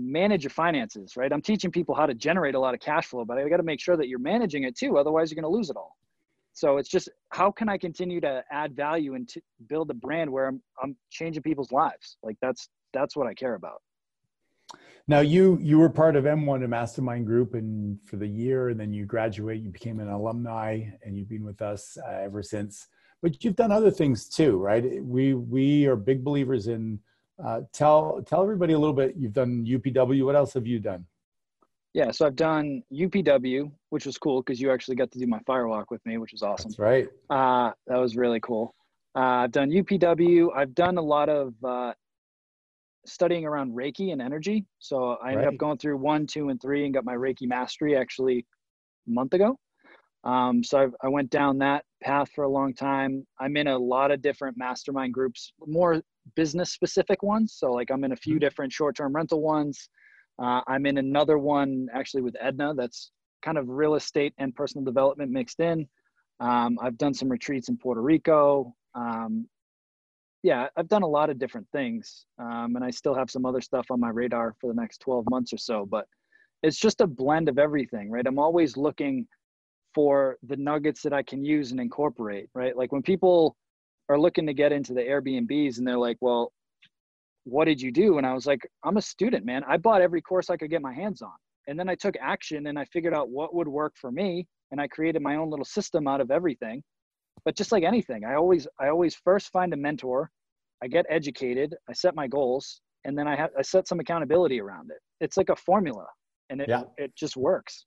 manage 0.00 0.44
your 0.44 0.50
finances, 0.50 1.16
right? 1.16 1.32
I'm 1.32 1.42
teaching 1.42 1.70
people 1.70 1.94
how 1.94 2.06
to 2.06 2.14
generate 2.14 2.54
a 2.54 2.60
lot 2.60 2.74
of 2.74 2.80
cash 2.80 3.06
flow, 3.06 3.24
but 3.24 3.38
I 3.38 3.48
got 3.48 3.58
to 3.58 3.62
make 3.62 3.80
sure 3.80 3.96
that 3.96 4.08
you're 4.08 4.18
managing 4.18 4.64
it 4.64 4.76
too. 4.76 4.98
Otherwise, 4.98 5.30
you're 5.30 5.40
going 5.40 5.50
to 5.50 5.56
lose 5.56 5.70
it 5.70 5.76
all. 5.76 5.96
So 6.52 6.78
it's 6.78 6.88
just 6.88 7.08
how 7.30 7.50
can 7.50 7.68
I 7.68 7.78
continue 7.78 8.20
to 8.20 8.42
add 8.50 8.74
value 8.74 9.14
and 9.14 9.28
build 9.68 9.90
a 9.90 9.94
brand 9.94 10.30
where 10.30 10.46
I'm 10.46 10.62
I'm 10.82 10.96
changing 11.10 11.42
people's 11.42 11.72
lives? 11.72 12.16
Like 12.22 12.36
that's 12.42 12.68
that's 12.92 13.16
what 13.16 13.26
I 13.26 13.34
care 13.34 13.54
about. 13.54 13.80
Now 15.06 15.20
you 15.20 15.58
you 15.62 15.78
were 15.78 15.88
part 15.88 16.16
of 16.16 16.24
M1, 16.24 16.64
a 16.64 16.68
mastermind 16.68 17.26
group, 17.26 17.54
and 17.54 17.98
for 18.04 18.16
the 18.16 18.26
year, 18.26 18.68
and 18.68 18.78
then 18.78 18.92
you 18.92 19.06
graduate, 19.06 19.62
you 19.62 19.70
became 19.70 20.00
an 20.00 20.08
alumni, 20.08 20.82
and 21.04 21.16
you've 21.16 21.28
been 21.28 21.44
with 21.44 21.62
us 21.62 21.96
uh, 22.06 22.18
ever 22.20 22.42
since. 22.42 22.88
But 23.22 23.44
you've 23.44 23.56
done 23.56 23.72
other 23.72 23.90
things 23.90 24.28
too, 24.28 24.56
right? 24.58 25.02
We 25.04 25.34
we 25.34 25.86
are 25.86 25.96
big 25.96 26.24
believers 26.24 26.68
in. 26.68 27.00
Uh, 27.44 27.62
tell 27.72 28.22
tell 28.26 28.42
everybody 28.42 28.72
a 28.72 28.78
little 28.78 28.94
bit. 28.94 29.14
You've 29.16 29.32
done 29.32 29.64
UPW. 29.64 30.24
What 30.24 30.36
else 30.36 30.54
have 30.54 30.66
you 30.66 30.78
done? 30.78 31.06
Yeah, 31.92 32.12
so 32.12 32.26
I've 32.26 32.36
done 32.36 32.82
UPW, 32.92 33.70
which 33.88 34.06
was 34.06 34.16
cool 34.16 34.42
because 34.42 34.60
you 34.60 34.70
actually 34.70 34.94
got 34.94 35.10
to 35.10 35.18
do 35.18 35.26
my 35.26 35.40
firewalk 35.40 35.86
with 35.90 36.04
me, 36.06 36.18
which 36.18 36.32
was 36.32 36.42
awesome. 36.42 36.70
That's 36.70 36.78
right. 36.78 37.08
Uh, 37.28 37.72
that 37.88 37.96
was 37.96 38.16
really 38.16 38.38
cool. 38.40 38.74
Uh, 39.16 39.44
I've 39.44 39.50
done 39.50 39.70
UPW. 39.70 40.48
I've 40.54 40.74
done 40.74 40.98
a 40.98 41.02
lot 41.02 41.28
of 41.28 41.52
uh, 41.64 41.92
studying 43.06 43.44
around 43.44 43.74
Reiki 43.74 44.12
and 44.12 44.22
energy. 44.22 44.64
So 44.78 45.16
I 45.22 45.32
ended 45.32 45.46
right. 45.46 45.54
up 45.54 45.58
going 45.58 45.78
through 45.78 45.96
one, 45.96 46.26
two, 46.26 46.50
and 46.50 46.62
three 46.62 46.84
and 46.84 46.94
got 46.94 47.04
my 47.04 47.14
Reiki 47.14 47.48
mastery 47.48 47.96
actually 47.96 48.46
a 49.08 49.10
month 49.10 49.34
ago. 49.34 49.58
Um, 50.22 50.62
so 50.62 50.78
I, 50.78 51.06
I 51.06 51.08
went 51.08 51.30
down 51.30 51.58
that 51.58 51.84
path 52.02 52.30
for 52.34 52.44
a 52.44 52.48
long 52.48 52.74
time. 52.74 53.26
I'm 53.40 53.56
in 53.56 53.66
a 53.66 53.78
lot 53.78 54.10
of 54.10 54.22
different 54.22 54.56
mastermind 54.56 55.14
groups, 55.14 55.52
more 55.66 56.02
business 56.36 56.72
specific 56.72 57.22
ones. 57.22 57.54
So 57.56 57.72
like 57.72 57.90
I'm 57.90 58.04
in 58.04 58.12
a 58.12 58.16
few 58.16 58.34
mm-hmm. 58.34 58.40
different 58.40 58.72
short 58.72 58.96
term 58.96 59.14
rental 59.14 59.40
ones. 59.40 59.88
Uh, 60.42 60.62
I'm 60.66 60.86
in 60.86 60.98
another 60.98 61.38
one 61.38 61.88
actually 61.94 62.22
with 62.22 62.34
Edna 62.40 62.74
that's 62.74 63.10
kind 63.42 63.58
of 63.58 63.68
real 63.68 63.94
estate 63.94 64.34
and 64.38 64.54
personal 64.54 64.84
development 64.84 65.30
mixed 65.30 65.60
in. 65.60 65.86
Um, 66.40 66.78
I've 66.80 66.96
done 66.96 67.14
some 67.14 67.28
retreats 67.28 67.68
in 67.68 67.76
Puerto 67.76 68.00
Rico. 68.00 68.74
Um, 68.94 69.46
yeah, 70.42 70.68
I've 70.76 70.88
done 70.88 71.02
a 71.02 71.08
lot 71.08 71.28
of 71.28 71.38
different 71.38 71.66
things, 71.70 72.24
um, 72.38 72.74
and 72.76 72.82
I 72.82 72.90
still 72.90 73.14
have 73.14 73.30
some 73.30 73.44
other 73.44 73.60
stuff 73.60 73.90
on 73.90 74.00
my 74.00 74.08
radar 74.08 74.54
for 74.58 74.68
the 74.72 74.80
next 74.80 74.98
12 74.98 75.26
months 75.28 75.52
or 75.52 75.58
so. 75.58 75.84
But 75.84 76.06
it's 76.62 76.78
just 76.78 77.02
a 77.02 77.06
blend 77.06 77.50
of 77.50 77.58
everything, 77.58 78.10
right? 78.10 78.26
I'm 78.26 78.38
always 78.38 78.76
looking 78.76 79.26
for 79.94 80.38
the 80.42 80.56
nuggets 80.56 81.02
that 81.02 81.12
I 81.12 81.22
can 81.22 81.44
use 81.44 81.72
and 81.72 81.80
incorporate, 81.80 82.48
right? 82.54 82.76
Like 82.76 82.92
when 82.92 83.02
people 83.02 83.56
are 84.10 84.18
looking 84.18 84.46
to 84.46 84.52
get 84.52 84.72
into 84.72 84.92
the 84.92 85.02
Airbnbs 85.02 85.78
and 85.78 85.86
they're 85.86 85.96
like, 85.96 86.18
well, 86.20 86.52
what 87.44 87.66
did 87.66 87.80
you 87.80 87.92
do? 87.92 88.18
And 88.18 88.26
I 88.26 88.34
was 88.34 88.44
like, 88.44 88.68
I'm 88.84 88.96
a 88.96 89.02
student, 89.02 89.46
man. 89.46 89.62
I 89.68 89.76
bought 89.76 90.02
every 90.02 90.20
course 90.20 90.50
I 90.50 90.56
could 90.56 90.68
get 90.68 90.82
my 90.82 90.92
hands 90.92 91.22
on. 91.22 91.32
And 91.68 91.78
then 91.78 91.88
I 91.88 91.94
took 91.94 92.16
action 92.20 92.66
and 92.66 92.76
I 92.76 92.84
figured 92.86 93.14
out 93.14 93.30
what 93.30 93.54
would 93.54 93.68
work 93.68 93.94
for 93.96 94.10
me. 94.10 94.48
And 94.72 94.80
I 94.80 94.88
created 94.88 95.22
my 95.22 95.36
own 95.36 95.48
little 95.48 95.64
system 95.64 96.08
out 96.08 96.20
of 96.20 96.32
everything. 96.32 96.82
But 97.44 97.56
just 97.56 97.70
like 97.70 97.84
anything, 97.84 98.24
I 98.24 98.34
always, 98.34 98.66
I 98.80 98.88
always 98.88 99.14
first 99.14 99.50
find 99.52 99.72
a 99.72 99.76
mentor. 99.76 100.28
I 100.82 100.88
get 100.88 101.06
educated. 101.08 101.74
I 101.88 101.92
set 101.92 102.16
my 102.16 102.26
goals 102.26 102.80
and 103.04 103.16
then 103.16 103.28
I 103.28 103.36
have, 103.36 103.50
I 103.56 103.62
set 103.62 103.86
some 103.86 104.00
accountability 104.00 104.60
around 104.60 104.90
it. 104.90 104.98
It's 105.20 105.36
like 105.36 105.50
a 105.50 105.56
formula 105.56 106.06
and 106.50 106.60
it, 106.60 106.68
yeah. 106.68 106.82
it 106.96 107.14
just 107.16 107.36
works. 107.36 107.86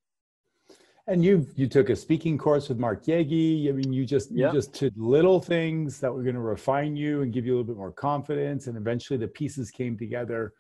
And 1.06 1.24
you 1.24 1.46
you 1.56 1.68
took 1.68 1.89
a 1.89 1.96
speaking 1.96 2.38
course 2.38 2.70
with 2.70 2.80
Mark 2.80 3.04
Yegi. 3.06 3.68
I 3.68 3.74
mean, 3.74 3.92
you 3.92 4.06
just 4.06 4.32
you 4.32 4.50
just 4.54 4.72
did 4.74 4.98
little 4.98 5.39
things 5.39 6.00
that 6.00 6.13
were 6.13 6.24
going 6.24 6.36
to 6.36 6.42
refine 6.42 6.96
you 6.96 7.24
and 7.24 7.34
give 7.34 7.46
you 7.46 7.54
a 7.54 7.56
little 7.58 7.68
bit 7.68 7.78
more 7.78 7.92
confidence. 7.92 8.68
And 8.68 8.78
eventually, 8.78 9.18
the 9.18 9.28
pieces 9.28 9.70
came 9.70 9.98
together, 9.98 10.54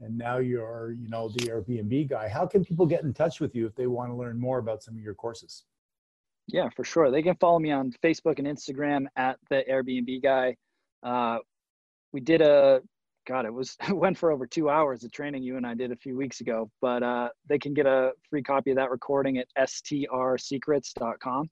and 0.00 0.16
now 0.16 0.38
you're 0.38 0.96
you 0.98 1.10
know 1.10 1.28
the 1.28 1.48
Airbnb 1.48 2.08
guy. 2.08 2.28
How 2.28 2.46
can 2.46 2.64
people 2.64 2.86
get 2.86 3.02
in 3.02 3.12
touch 3.12 3.40
with 3.40 3.54
you 3.54 3.66
if 3.66 3.74
they 3.74 3.86
want 3.86 4.10
to 4.10 4.16
learn 4.16 4.40
more 4.40 4.58
about 4.58 4.82
some 4.82 4.94
of 4.94 5.00
your 5.02 5.14
courses? 5.14 5.64
Yeah, 6.46 6.70
for 6.74 6.84
sure. 6.84 7.10
They 7.10 7.22
can 7.22 7.36
follow 7.36 7.58
me 7.58 7.70
on 7.70 7.92
Facebook 8.02 8.38
and 8.38 8.48
Instagram 8.48 9.04
at 9.16 9.36
the 9.50 9.64
Airbnb 9.70 10.22
guy. 10.22 10.56
Uh, 11.02 11.38
we 12.12 12.20
did 12.20 12.40
a 12.40 12.80
God, 13.26 13.46
it 13.46 13.52
was 13.52 13.76
it 13.88 13.96
went 13.96 14.18
for 14.18 14.30
over 14.32 14.46
two 14.46 14.70
hours 14.70 15.04
of 15.04 15.12
training 15.12 15.42
you 15.42 15.56
and 15.56 15.66
I 15.66 15.74
did 15.74 15.92
a 15.92 15.96
few 15.96 16.16
weeks 16.16 16.40
ago. 16.40 16.70
But 16.80 17.02
uh, 17.02 17.28
they 17.48 17.58
can 17.58 17.74
get 17.74 17.86
a 17.86 18.12
free 18.28 18.42
copy 18.42 18.70
of 18.70 18.76
that 18.76 18.90
recording 18.90 19.38
at 19.38 19.48
strsecrets.com. 19.58 21.50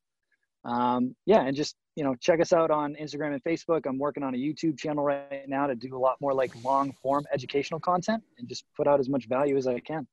Um, 0.65 1.15
yeah, 1.25 1.43
and 1.43 1.57
just 1.57 1.77
you 1.97 2.05
know 2.05 2.15
check 2.21 2.41
us 2.41 2.53
out 2.53 2.71
on 2.71 2.95
Instagram 3.01 3.33
and 3.33 3.43
Facebook. 3.43 3.87
I'm 3.87 3.99
working 3.99 4.23
on 4.23 4.35
a 4.35 4.39
YouTube 4.39 4.79
channel 4.79 5.05
right 5.05 5.49
now 5.49 5.67
to 5.67 5.75
do 5.75 5.97
a 5.97 5.99
lot 5.99 6.17
more 6.21 6.35
like 6.35 6.53
long 6.65 6.93
form 7.03 7.25
educational 7.33 7.81
content 7.81 8.23
and 8.39 8.49
just 8.49 8.65
put 8.77 8.87
out 8.87 9.01
as 9.01 9.09
much 9.09 9.27
value 9.29 9.57
as 9.57 9.67
I 9.67 9.81
can. 9.81 10.07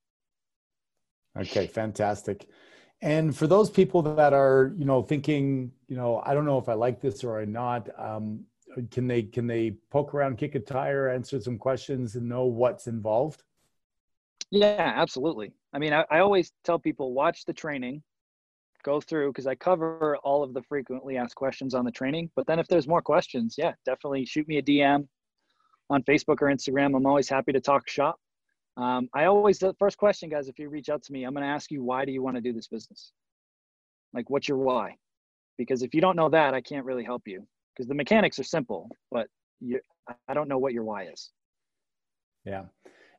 Okay, 1.38 1.68
fantastic. 1.68 2.48
And 3.02 3.36
for 3.36 3.46
those 3.46 3.70
people 3.70 4.02
that 4.04 4.34
are, 4.34 4.74
you 4.78 4.86
know, 4.86 5.02
thinking, 5.02 5.72
you 5.88 5.98
know, 5.98 6.22
I 6.26 6.34
don't 6.34 6.46
know 6.46 6.58
if 6.58 6.70
I 6.70 6.74
like 6.74 7.02
this 7.02 7.24
or 7.24 7.39
I 7.39 7.46
not, 7.46 7.89
um, 8.00 8.46
can 8.92 9.08
they 9.08 9.24
can 9.24 9.48
they 9.48 9.72
poke 9.90 10.14
around, 10.14 10.38
kick 10.38 10.56
a 10.56 10.60
tire, 10.60 11.10
answer 11.10 11.40
some 11.40 11.58
questions, 11.58 12.16
and 12.16 12.28
know 12.28 12.46
what's 12.46 12.88
involved? 12.88 13.44
Yeah, 14.52 14.94
absolutely. 14.96 15.54
I 15.74 15.80
mean, 15.80 15.94
I, 15.94 16.06
I 16.10 16.20
always 16.20 16.52
tell 16.64 16.80
people 16.80 17.14
watch 17.14 17.46
the 17.46 17.54
training, 17.54 18.04
go 18.84 19.02
through 19.02 19.32
because 19.32 19.48
I 19.48 19.56
cover 19.56 20.18
all 20.18 20.44
of 20.44 20.54
the 20.54 20.62
frequently 20.64 21.18
asked 21.18 21.36
questions 21.36 21.74
on 21.74 21.86
the 21.86 21.92
training. 21.92 22.30
But 22.36 22.48
then 22.48 22.60
if 22.60 22.68
there's 22.68 22.88
more 22.88 23.02
questions, 23.02 23.56
yeah, 23.58 23.74
definitely 23.86 24.26
shoot 24.26 24.48
me 24.48 24.58
a 24.58 24.62
DM 24.62 25.08
on 25.90 26.04
Facebook 26.04 26.42
or 26.42 26.48
Instagram. 26.48 26.96
I'm 26.96 27.06
always 27.06 27.30
happy 27.30 27.52
to 27.54 27.62
talk 27.62 27.90
shop. 27.90 28.20
Um, 28.78 29.10
I 29.14 29.26
always 29.26 29.60
the 29.60 29.74
first 29.80 29.98
question, 29.98 30.30
guys, 30.30 30.48
if 30.48 30.60
you 30.60 30.70
reach 30.70 30.90
out 30.90 31.02
to 31.04 31.14
me, 31.14 31.24
I'm 31.24 31.34
going 31.34 31.46
to 31.46 31.50
ask 31.50 31.72
you 31.72 31.84
why 31.84 32.06
do 32.06 32.12
you 32.12 32.22
want 32.22 32.36
to 32.36 32.42
do 32.42 32.54
this 32.54 32.68
business? 32.68 33.12
Like, 34.14 34.30
what's 34.30 34.48
your 34.48 34.58
why? 34.58 34.98
Because 35.58 35.82
if 35.82 35.94
you 35.94 36.02
don't 36.02 36.18
know 36.18 36.30
that, 36.30 36.54
I 36.54 36.62
can't 36.62 36.86
really 36.86 37.04
help 37.04 37.24
you 37.26 37.48
because 37.76 37.88
the 37.88 37.96
mechanics 37.96 38.40
are 38.40 38.44
simple, 38.44 38.90
but 39.12 39.28
you, 39.60 39.80
I 40.28 40.34
don't 40.34 40.48
know 40.48 40.58
what 40.58 40.74
your 40.74 40.84
why 40.84 41.06
is. 41.06 41.32
Yeah. 42.46 42.64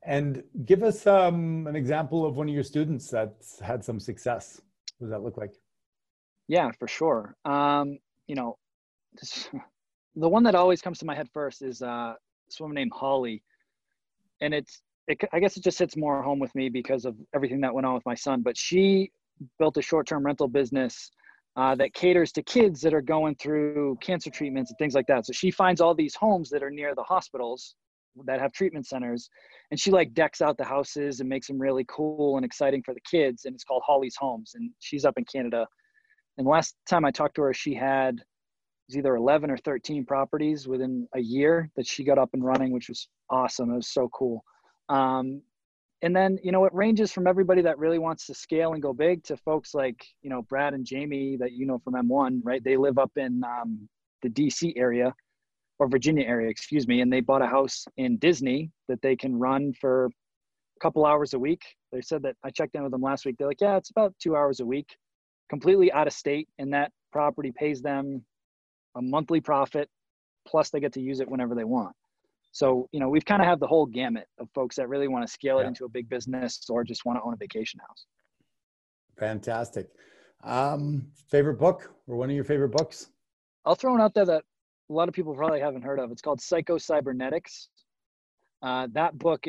And 0.04 0.42
give 0.64 0.82
us 0.82 1.06
um, 1.06 1.66
an 1.66 1.74
example 1.74 2.24
of 2.24 2.36
one 2.36 2.48
of 2.48 2.54
your 2.54 2.62
students 2.62 3.10
that's 3.10 3.58
had 3.58 3.84
some 3.84 3.98
success. 3.98 4.60
What 4.98 5.06
does 5.06 5.10
that 5.10 5.22
look 5.22 5.36
like? 5.36 5.52
Yeah, 6.48 6.70
for 6.78 6.86
sure. 6.86 7.34
Um, 7.44 7.98
you 8.28 8.36
know, 8.36 8.56
this, 9.20 9.48
the 10.16 10.28
one 10.28 10.44
that 10.44 10.54
always 10.54 10.80
comes 10.80 10.98
to 11.00 11.06
my 11.06 11.14
head 11.14 11.28
first 11.32 11.62
is 11.62 11.82
uh, 11.82 12.14
this 12.46 12.60
woman 12.60 12.76
named 12.76 12.92
Holly. 12.94 13.42
And 14.40 14.54
it's, 14.54 14.80
it, 15.08 15.18
I 15.32 15.40
guess 15.40 15.56
it 15.56 15.64
just 15.64 15.78
hits 15.78 15.96
more 15.96 16.22
home 16.22 16.38
with 16.38 16.54
me 16.54 16.68
because 16.68 17.04
of 17.04 17.16
everything 17.34 17.60
that 17.62 17.74
went 17.74 17.86
on 17.86 17.94
with 17.94 18.06
my 18.06 18.14
son. 18.14 18.42
But 18.42 18.56
she 18.56 19.10
built 19.58 19.76
a 19.76 19.82
short 19.82 20.06
term 20.06 20.24
rental 20.24 20.48
business 20.48 21.10
uh, 21.56 21.74
that 21.74 21.94
caters 21.94 22.32
to 22.32 22.42
kids 22.42 22.80
that 22.82 22.92
are 22.92 23.02
going 23.02 23.34
through 23.36 23.96
cancer 24.00 24.30
treatments 24.30 24.70
and 24.70 24.78
things 24.78 24.94
like 24.94 25.06
that. 25.06 25.26
So 25.26 25.32
she 25.32 25.50
finds 25.50 25.80
all 25.80 25.94
these 25.94 26.14
homes 26.14 26.50
that 26.50 26.62
are 26.62 26.70
near 26.70 26.94
the 26.94 27.02
hospitals 27.02 27.74
that 28.24 28.40
have 28.40 28.52
treatment 28.52 28.86
centers, 28.86 29.28
and 29.70 29.78
she 29.78 29.90
like 29.90 30.14
decks 30.14 30.40
out 30.40 30.56
the 30.56 30.64
houses 30.64 31.20
and 31.20 31.28
makes 31.28 31.46
them 31.46 31.58
really 31.58 31.84
cool 31.88 32.36
and 32.36 32.46
exciting 32.46 32.82
for 32.82 32.94
the 32.94 33.00
kids. 33.10 33.44
And 33.44 33.54
it's 33.54 33.64
called 33.64 33.82
Holly's 33.86 34.16
Homes, 34.18 34.52
and 34.54 34.70
she's 34.78 35.04
up 35.04 35.14
in 35.18 35.24
Canada. 35.24 35.66
And 36.38 36.46
last 36.46 36.76
time 36.88 37.04
I 37.04 37.10
talked 37.10 37.36
to 37.36 37.42
her, 37.42 37.54
she 37.54 37.74
had 37.74 38.20
was 38.88 38.96
either 38.96 39.16
11 39.16 39.50
or 39.50 39.56
13 39.56 40.04
properties 40.04 40.68
within 40.68 41.08
a 41.14 41.20
year 41.20 41.70
that 41.76 41.86
she 41.86 42.04
got 42.04 42.18
up 42.18 42.30
and 42.34 42.44
running, 42.44 42.72
which 42.72 42.88
was 42.88 43.08
awesome. 43.30 43.70
It 43.70 43.76
was 43.76 43.92
so 43.92 44.08
cool. 44.14 44.44
Um, 44.88 45.42
and 46.02 46.14
then 46.14 46.38
you 46.42 46.52
know 46.52 46.64
it 46.64 46.74
ranges 46.74 47.12
from 47.12 47.26
everybody 47.26 47.62
that 47.62 47.78
really 47.78 47.98
wants 47.98 48.26
to 48.26 48.34
scale 48.34 48.72
and 48.72 48.82
go 48.82 48.92
big 48.92 49.22
to 49.24 49.36
folks 49.36 49.74
like 49.74 50.04
you 50.22 50.30
know 50.30 50.42
brad 50.42 50.74
and 50.74 50.84
jamie 50.84 51.36
that 51.38 51.52
you 51.52 51.66
know 51.66 51.78
from 51.78 51.94
m1 51.94 52.40
right? 52.44 52.62
They 52.62 52.76
live 52.76 52.98
up 52.98 53.12
in 53.16 53.42
um, 53.44 53.88
the 54.22 54.28
dc 54.28 54.72
area 54.76 55.14
or 55.78 55.88
virginia 55.88 56.26
area 56.26 56.48
excuse 56.48 56.86
me 56.86 57.00
and 57.00 57.12
they 57.12 57.20
bought 57.20 57.42
a 57.42 57.46
house 57.46 57.84
in 57.96 58.18
disney 58.18 58.70
that 58.88 59.00
they 59.02 59.16
can 59.16 59.38
run 59.38 59.72
for 59.80 60.06
a 60.06 60.80
couple 60.80 61.06
hours 61.06 61.32
a 61.32 61.38
week. 61.38 61.62
They 61.92 62.02
said 62.02 62.22
that 62.22 62.36
i 62.44 62.50
checked 62.50 62.74
in 62.74 62.82
with 62.82 62.92
them 62.92 63.02
last 63.02 63.24
week 63.24 63.36
they're 63.38 63.48
like 63.48 63.60
yeah 63.60 63.76
it's 63.76 63.90
about 63.90 64.14
two 64.20 64.36
hours 64.36 64.60
a 64.60 64.66
week. 64.66 64.96
Completely 65.48 65.92
out 65.92 66.08
of 66.08 66.12
state 66.12 66.48
and 66.58 66.72
that 66.74 66.90
property 67.12 67.52
pays 67.56 67.80
them 67.80 68.24
a 68.96 69.02
monthly 69.02 69.40
profit 69.40 69.88
plus 70.46 70.70
they 70.70 70.80
get 70.80 70.92
to 70.92 71.00
use 71.00 71.20
it 71.20 71.28
whenever 71.28 71.54
they 71.54 71.64
want 71.64 71.94
so, 72.56 72.88
you 72.90 73.00
know, 73.00 73.10
we've 73.10 73.26
kind 73.26 73.42
of 73.42 73.48
have 73.48 73.60
the 73.60 73.66
whole 73.66 73.84
gamut 73.84 74.26
of 74.38 74.48
folks 74.54 74.76
that 74.76 74.88
really 74.88 75.08
want 75.08 75.26
to 75.26 75.30
scale 75.30 75.58
it 75.58 75.64
yeah. 75.64 75.68
into 75.68 75.84
a 75.84 75.90
big 75.90 76.08
business 76.08 76.64
or 76.70 76.84
just 76.84 77.04
want 77.04 77.18
to 77.18 77.22
own 77.22 77.34
a 77.34 77.36
vacation 77.36 77.78
house. 77.86 78.06
Fantastic. 79.18 79.88
Um, 80.42 81.06
favorite 81.28 81.58
book 81.58 81.92
or 82.06 82.16
one 82.16 82.30
of 82.30 82.34
your 82.34 82.44
favorite 82.44 82.70
books? 82.70 83.10
I'll 83.66 83.74
throw 83.74 83.92
one 83.92 84.00
out 84.00 84.14
there 84.14 84.24
that 84.24 84.42
a 84.88 84.92
lot 84.92 85.06
of 85.06 85.14
people 85.14 85.34
probably 85.34 85.60
haven't 85.60 85.82
heard 85.82 85.98
of. 85.98 86.10
It's 86.10 86.22
called 86.22 86.40
Psycho 86.40 86.78
Cybernetics. 86.78 87.68
Uh, 88.62 88.88
that 88.94 89.18
book 89.18 89.44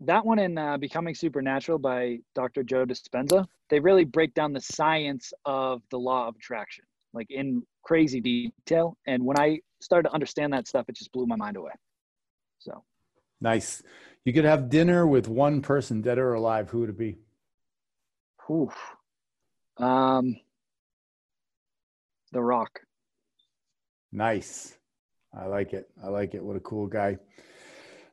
that 0.00 0.24
one 0.24 0.38
in 0.38 0.56
uh, 0.56 0.78
Becoming 0.78 1.14
Supernatural 1.14 1.78
by 1.78 2.20
Dr. 2.34 2.62
Joe 2.62 2.86
Dispenza, 2.86 3.44
they 3.68 3.78
really 3.78 4.04
break 4.04 4.32
down 4.32 4.54
the 4.54 4.60
science 4.62 5.34
of 5.44 5.82
the 5.90 5.98
law 5.98 6.28
of 6.28 6.36
attraction, 6.36 6.84
like 7.12 7.26
in 7.28 7.62
crazy 7.82 8.22
detail. 8.22 8.96
And 9.06 9.22
when 9.22 9.38
I 9.38 9.58
started 9.82 10.08
to 10.08 10.14
understand 10.14 10.54
that 10.54 10.66
stuff, 10.66 10.86
it 10.88 10.96
just 10.96 11.12
blew 11.12 11.26
my 11.26 11.36
mind 11.36 11.58
away. 11.58 11.72
So 12.58 12.84
nice. 13.40 13.82
You 14.24 14.32
could 14.32 14.44
have 14.44 14.68
dinner 14.68 15.06
with 15.06 15.28
one 15.28 15.62
person, 15.62 16.02
dead 16.02 16.18
or 16.18 16.34
alive. 16.34 16.70
Who 16.70 16.80
would 16.80 16.90
it 16.90 16.98
be? 16.98 17.18
Oof. 18.50 18.76
Um, 19.76 20.36
the 22.32 22.42
Rock. 22.42 22.80
Nice. 24.12 24.76
I 25.36 25.46
like 25.46 25.72
it. 25.72 25.88
I 26.02 26.08
like 26.08 26.34
it. 26.34 26.42
What 26.42 26.56
a 26.56 26.60
cool 26.60 26.86
guy. 26.86 27.18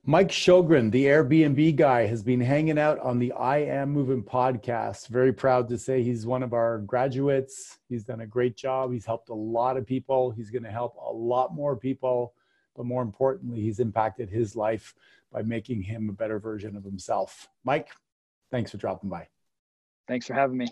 Mike 0.07 0.29
Sjogren, 0.29 0.91
the 0.91 1.05
Airbnb 1.05 1.75
guy, 1.75 2.05
has 2.05 2.21
been 2.21 2.39
hanging 2.39 2.77
out 2.77 2.99
on 2.99 3.17
the 3.17 3.31
I 3.31 3.57
Am 3.57 3.89
Moving 3.89 4.21
podcast. 4.21 5.07
Very 5.07 5.33
proud 5.33 5.67
to 5.69 5.79
say 5.79 6.03
he's 6.03 6.27
one 6.27 6.43
of 6.43 6.53
our 6.53 6.79
graduates. 6.79 7.79
He's 7.89 8.03
done 8.03 8.21
a 8.21 8.27
great 8.27 8.55
job. 8.55 8.91
He's 8.93 9.05
helped 9.05 9.29
a 9.29 9.33
lot 9.33 9.77
of 9.77 9.87
people. 9.87 10.29
He's 10.29 10.51
going 10.51 10.63
to 10.63 10.69
help 10.69 10.95
a 10.97 11.11
lot 11.11 11.55
more 11.55 11.75
people. 11.75 12.35
But 12.75 12.85
more 12.85 13.01
importantly, 13.01 13.61
he's 13.61 13.79
impacted 13.79 14.29
his 14.29 14.55
life 14.55 14.93
by 15.31 15.41
making 15.41 15.81
him 15.81 16.09
a 16.09 16.13
better 16.13 16.39
version 16.39 16.75
of 16.75 16.83
himself. 16.83 17.47
Mike, 17.63 17.89
thanks 18.51 18.71
for 18.71 18.77
dropping 18.77 19.09
by. 19.09 19.27
Thanks 20.07 20.27
for 20.27 20.33
having 20.33 20.57
me. 20.57 20.67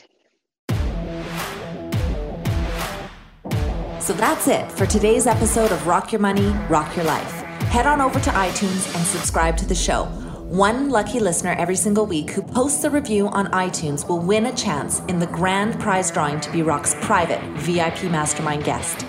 So 3.99 4.11
that's 4.11 4.47
it 4.49 4.69
for 4.71 4.85
today's 4.85 5.27
episode 5.27 5.71
of 5.71 5.87
Rock 5.87 6.11
Your 6.11 6.19
Money, 6.19 6.47
Rock 6.69 6.93
Your 6.95 7.05
Life. 7.05 7.31
Head 7.71 7.87
on 7.87 8.01
over 8.01 8.19
to 8.19 8.29
iTunes 8.31 8.93
and 8.95 9.05
subscribe 9.05 9.55
to 9.57 9.65
the 9.65 9.75
show. 9.75 10.03
One 10.49 10.89
lucky 10.89 11.19
listener 11.19 11.55
every 11.57 11.77
single 11.77 12.05
week 12.05 12.29
who 12.31 12.43
posts 12.43 12.83
a 12.83 12.89
review 12.89 13.27
on 13.29 13.47
iTunes 13.47 14.07
will 14.07 14.19
win 14.19 14.45
a 14.47 14.55
chance 14.55 14.99
in 15.07 15.19
the 15.19 15.27
grand 15.27 15.79
prize 15.79 16.11
drawing 16.11 16.39
to 16.41 16.51
be 16.51 16.61
Rock's 16.61 16.95
private 16.95 17.41
VIP 17.59 18.11
mastermind 18.11 18.65
guest. 18.65 19.05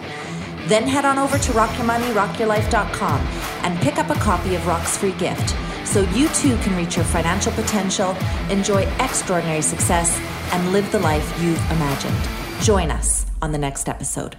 Then 0.67 0.87
head 0.87 1.05
on 1.05 1.19
over 1.19 1.39
to 1.39 1.53
rockyourmoneyrockyourlife.com 1.53 3.21
and 3.65 3.79
pick 3.81 3.99
up 3.99 4.11
a 4.11 4.15
copy 4.21 4.55
of 4.55 4.67
Rock's 4.67 4.97
free 4.97 5.13
gift 5.13 5.55
so 5.87 6.01
you 6.11 6.29
too 6.29 6.57
can 6.59 6.77
reach 6.77 6.97
your 6.97 7.05
financial 7.05 7.53
potential, 7.53 8.17
enjoy 8.51 8.83
extraordinary 8.99 9.63
success, 9.63 10.19
and 10.53 10.73
live 10.73 10.91
the 10.91 10.99
life 10.99 11.41
you've 11.41 11.71
imagined. 11.71 12.17
Join 12.63 12.91
us 12.91 13.27
on 13.43 13.53
the 13.53 13.59
next 13.59 13.89
episode. 13.89 14.37